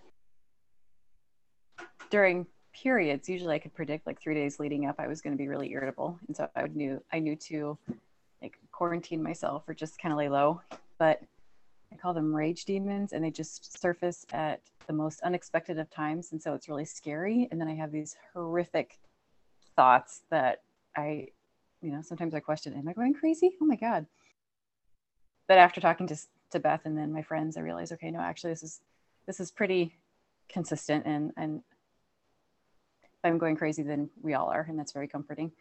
during 2.09 2.45
periods, 2.73 3.29
usually 3.29 3.55
I 3.55 3.59
could 3.59 3.73
predict 3.73 4.05
like 4.05 4.21
three 4.21 4.33
days 4.35 4.59
leading 4.59 4.85
up, 4.87 4.95
I 4.99 5.07
was 5.07 5.21
going 5.21 5.33
to 5.33 5.37
be 5.37 5.47
really 5.47 5.71
irritable, 5.71 6.19
and 6.27 6.35
so 6.35 6.49
I 6.55 6.67
knew 6.67 7.01
I 7.11 7.19
knew 7.19 7.35
to 7.35 7.77
like 8.41 8.57
quarantine 8.71 9.23
myself 9.23 9.63
or 9.67 9.73
just 9.73 9.97
kind 9.99 10.11
of 10.11 10.17
lay 10.17 10.29
low. 10.29 10.61
But 10.99 11.21
I 11.93 11.97
call 11.97 12.13
them 12.13 12.35
rage 12.35 12.65
demons, 12.65 13.13
and 13.13 13.23
they 13.23 13.29
just 13.29 13.79
surface 13.79 14.25
at 14.33 14.61
the 14.87 14.93
most 14.93 15.21
unexpected 15.21 15.77
of 15.77 15.89
times, 15.89 16.31
and 16.31 16.41
so 16.41 16.53
it's 16.53 16.67
really 16.67 16.85
scary. 16.85 17.47
And 17.51 17.61
then 17.61 17.67
I 17.67 17.75
have 17.75 17.91
these 17.91 18.15
horrific 18.33 18.97
thoughts 19.75 20.23
that 20.29 20.61
I, 20.97 21.27
you 21.81 21.91
know, 21.91 22.01
sometimes 22.01 22.33
I 22.33 22.39
question, 22.39 22.73
am 22.73 22.87
I 22.87 22.93
going 22.93 23.13
crazy? 23.13 23.51
Oh 23.61 23.65
my 23.65 23.75
god! 23.75 24.07
But 25.47 25.57
after 25.57 25.79
talking 25.79 26.07
to 26.07 26.17
to 26.51 26.59
Beth 26.59 26.81
and 26.85 26.97
then 26.97 27.11
my 27.11 27.21
friends, 27.21 27.57
I 27.57 27.61
realized, 27.61 27.91
okay, 27.93 28.11
no, 28.11 28.19
actually, 28.19 28.53
this 28.53 28.63
is 28.63 28.81
this 29.27 29.39
is 29.39 29.51
pretty 29.51 29.95
consistent, 30.49 31.05
and 31.05 31.31
and 31.37 31.61
if 33.03 33.19
I'm 33.23 33.37
going 33.37 33.55
crazy, 33.55 33.83
then 33.83 34.09
we 34.21 34.33
all 34.33 34.49
are, 34.49 34.65
and 34.67 34.77
that's 34.77 34.91
very 34.91 35.07
comforting. 35.07 35.51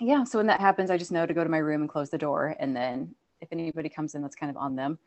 Yeah. 0.00 0.24
So 0.24 0.38
when 0.38 0.46
that 0.46 0.60
happens, 0.60 0.90
I 0.90 0.96
just 0.96 1.12
know 1.12 1.26
to 1.26 1.34
go 1.34 1.44
to 1.44 1.50
my 1.50 1.58
room 1.58 1.82
and 1.82 1.90
close 1.90 2.10
the 2.10 2.18
door, 2.18 2.56
and 2.58 2.74
then 2.74 3.14
if 3.40 3.48
anybody 3.52 3.88
comes 3.90 4.14
in, 4.14 4.22
that's 4.22 4.36
kind 4.36 4.50
of 4.50 4.56
on 4.56 4.76
them. 4.76 4.98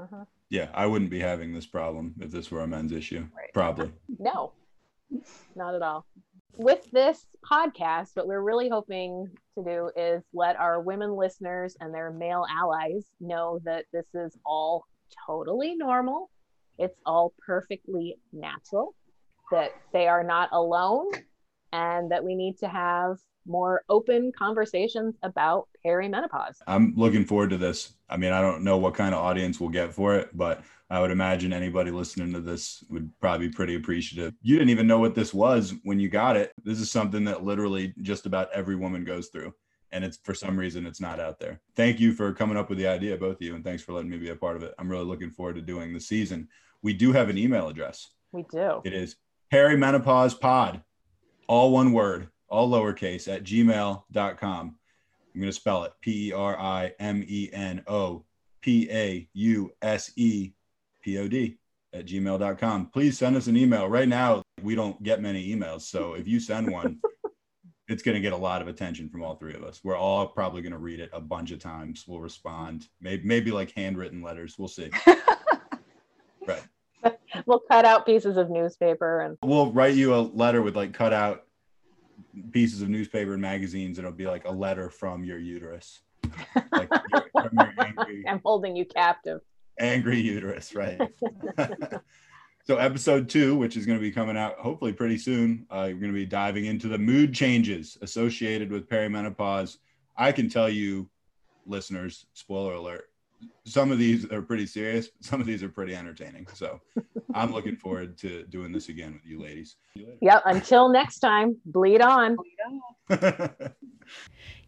uh-huh. 0.00 0.24
Yeah, 0.50 0.68
I 0.72 0.86
wouldn't 0.86 1.10
be 1.10 1.20
having 1.20 1.52
this 1.52 1.66
problem 1.66 2.14
if 2.20 2.30
this 2.30 2.50
were 2.50 2.62
a 2.62 2.66
men's 2.66 2.92
issue. 2.92 3.26
Right. 3.36 3.52
Probably. 3.52 3.92
no 4.18 4.52
not 5.54 5.74
at 5.74 5.82
all 5.82 6.06
with 6.56 6.90
this 6.90 7.26
podcast 7.50 8.10
what 8.14 8.26
we're 8.26 8.42
really 8.42 8.68
hoping 8.68 9.28
to 9.56 9.64
do 9.64 9.90
is 9.96 10.22
let 10.32 10.56
our 10.56 10.80
women 10.80 11.14
listeners 11.14 11.76
and 11.80 11.94
their 11.94 12.10
male 12.10 12.44
allies 12.50 13.06
know 13.20 13.60
that 13.64 13.84
this 13.92 14.06
is 14.14 14.36
all 14.44 14.84
totally 15.26 15.76
normal 15.76 16.30
it's 16.78 16.98
all 17.06 17.32
perfectly 17.44 18.16
natural 18.32 18.94
that 19.50 19.70
they 19.92 20.06
are 20.06 20.24
not 20.24 20.48
alone 20.52 21.06
and 21.72 22.10
that 22.10 22.24
we 22.24 22.34
need 22.34 22.58
to 22.58 22.68
have 22.68 23.18
more 23.46 23.82
open 23.88 24.30
conversations 24.36 25.16
about 25.22 25.68
perimenopause 25.84 26.58
I'm 26.66 26.92
looking 26.96 27.24
forward 27.24 27.50
to 27.50 27.56
this. 27.56 27.94
I 28.08 28.16
mean, 28.16 28.32
I 28.32 28.42
don't 28.42 28.62
know 28.62 28.76
what 28.76 28.94
kind 28.94 29.14
of 29.14 29.22
audience 29.22 29.58
we'll 29.58 29.70
get 29.70 29.94
for 29.94 30.16
it, 30.16 30.36
but 30.36 30.62
I 30.90 31.00
would 31.00 31.10
imagine 31.10 31.52
anybody 31.52 31.90
listening 31.90 32.32
to 32.32 32.40
this 32.40 32.84
would 32.88 33.10
probably 33.20 33.48
be 33.48 33.54
pretty 33.54 33.74
appreciative. 33.74 34.34
You 34.42 34.56
didn't 34.56 34.70
even 34.70 34.86
know 34.86 34.98
what 34.98 35.14
this 35.14 35.34
was 35.34 35.74
when 35.82 36.00
you 36.00 36.08
got 36.08 36.36
it. 36.36 36.52
This 36.64 36.80
is 36.80 36.90
something 36.90 37.24
that 37.24 37.44
literally 37.44 37.94
just 38.02 38.26
about 38.26 38.48
every 38.52 38.76
woman 38.76 39.04
goes 39.04 39.28
through. 39.28 39.54
And 39.92 40.04
it's 40.04 40.18
for 40.22 40.34
some 40.34 40.58
reason 40.58 40.86
it's 40.86 41.00
not 41.00 41.20
out 41.20 41.38
there. 41.40 41.60
Thank 41.74 42.00
you 42.00 42.12
for 42.12 42.32
coming 42.32 42.58
up 42.58 42.68
with 42.68 42.78
the 42.78 42.86
idea, 42.86 43.16
both 43.16 43.36
of 43.36 43.42
you, 43.42 43.54
and 43.54 43.64
thanks 43.64 43.82
for 43.82 43.92
letting 43.92 44.10
me 44.10 44.18
be 44.18 44.28
a 44.28 44.36
part 44.36 44.56
of 44.56 44.62
it. 44.62 44.74
I'm 44.78 44.90
really 44.90 45.04
looking 45.04 45.30
forward 45.30 45.56
to 45.56 45.62
doing 45.62 45.94
the 45.94 46.00
season. 46.00 46.48
We 46.82 46.92
do 46.92 47.12
have 47.12 47.28
an 47.30 47.38
email 47.38 47.68
address. 47.68 48.08
we 48.32 48.44
do 48.50 48.82
It 48.84 48.92
is 48.92 49.16
perimenopausepod, 49.52 50.82
all 51.48 51.72
one 51.72 51.92
word, 51.92 52.28
all 52.48 52.70
lowercase 52.70 53.32
at 53.32 53.42
gmail.com. 53.42 54.76
I'm 55.34 55.40
going 55.40 55.52
to 55.52 55.52
spell 55.52 55.84
it 55.84 55.92
P 56.00 56.28
E 56.28 56.32
R 56.32 56.58
I 56.58 56.92
M 57.00 57.24
E 57.26 57.50
N 57.52 57.82
O 57.86 58.24
P 58.60 58.88
A 58.90 59.28
U 59.32 59.72
S 59.82 60.12
E 60.16 60.52
P 61.02 61.18
O 61.18 61.26
D 61.28 61.58
at 61.92 62.06
gmail.com. 62.06 62.86
Please 62.86 63.18
send 63.18 63.36
us 63.36 63.46
an 63.46 63.56
email. 63.56 63.88
Right 63.88 64.08
now, 64.08 64.42
we 64.62 64.74
don't 64.74 65.02
get 65.02 65.22
many 65.22 65.54
emails. 65.54 65.82
So 65.82 66.14
if 66.14 66.26
you 66.28 66.38
send 66.38 66.70
one, 66.70 67.00
it's 67.88 68.02
going 68.02 68.14
to 68.14 68.20
get 68.20 68.32
a 68.32 68.36
lot 68.36 68.60
of 68.60 68.68
attention 68.68 69.08
from 69.08 69.22
all 69.22 69.36
three 69.36 69.54
of 69.54 69.62
us. 69.62 69.80
We're 69.82 69.96
all 69.96 70.26
probably 70.26 70.60
going 70.60 70.72
to 70.72 70.78
read 70.78 71.00
it 71.00 71.10
a 71.12 71.20
bunch 71.20 71.50
of 71.50 71.58
times. 71.58 72.04
We'll 72.06 72.20
respond, 72.20 72.88
maybe, 73.00 73.26
maybe 73.26 73.50
like 73.50 73.72
handwritten 73.72 74.22
letters. 74.22 74.56
We'll 74.58 74.68
see. 74.68 74.90
we'll 77.46 77.60
cut 77.60 77.84
out 77.84 78.06
pieces 78.06 78.36
of 78.36 78.50
newspaper 78.50 79.20
and 79.20 79.38
We'll 79.42 79.72
write 79.72 79.94
you 79.94 80.14
a 80.14 80.20
letter 80.20 80.62
with 80.62 80.76
like 80.76 80.92
cut 80.92 81.12
out 81.12 81.44
pieces 82.52 82.82
of 82.82 82.88
newspaper 82.88 83.32
and 83.32 83.42
magazines. 83.42 83.98
And 83.98 84.06
it'll 84.06 84.16
be 84.16 84.26
like 84.26 84.46
a 84.46 84.52
letter 84.52 84.90
from 84.90 85.24
your 85.24 85.38
uterus. 85.38 86.00
Like 86.72 86.88
your- 87.12 87.28
from 87.32 87.50
your 87.52 87.72
angry, 87.78 88.24
i'm 88.28 88.40
holding 88.44 88.76
you 88.76 88.84
captive 88.84 89.40
angry 89.78 90.20
uterus, 90.20 90.74
right? 90.74 91.00
so, 92.66 92.76
episode 92.76 93.28
two, 93.28 93.56
which 93.56 93.76
is 93.76 93.86
going 93.86 93.98
to 93.98 94.02
be 94.02 94.10
coming 94.10 94.36
out 94.36 94.54
hopefully 94.58 94.92
pretty 94.92 95.18
soon, 95.18 95.66
uh, 95.72 95.84
you're 95.84 95.98
going 95.98 96.12
to 96.12 96.18
be 96.18 96.26
diving 96.26 96.66
into 96.66 96.88
the 96.88 96.98
mood 96.98 97.32
changes 97.32 97.96
associated 98.02 98.70
with 98.70 98.88
perimenopause. 98.88 99.78
I 100.16 100.32
can 100.32 100.50
tell 100.50 100.68
you, 100.68 101.08
listeners, 101.66 102.26
spoiler 102.34 102.74
alert, 102.74 103.07
some 103.64 103.92
of 103.92 103.98
these 103.98 104.30
are 104.30 104.42
pretty 104.42 104.66
serious, 104.66 105.10
some 105.20 105.40
of 105.40 105.46
these 105.46 105.62
are 105.62 105.68
pretty 105.68 105.94
entertaining. 105.94 106.46
So, 106.54 106.80
I'm 107.34 107.52
looking 107.52 107.76
forward 107.76 108.16
to 108.18 108.44
doing 108.44 108.72
this 108.72 108.88
again 108.88 109.12
with 109.12 109.26
you 109.26 109.40
ladies. 109.40 109.76
Yep. 109.94 110.42
Until 110.46 110.88
next 110.88 111.20
time, 111.20 111.56
bleed 111.66 112.00
on. 112.00 112.36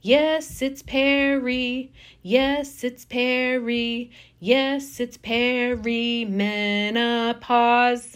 Yes, 0.03 0.63
it's 0.63 0.83
Perry. 0.83 1.93
Yes, 2.23 2.85
it's 2.85 3.05
Perry. 3.05 4.11
Yes, 4.39 4.99
it's 4.99 5.19
perimenopause. 5.19 8.15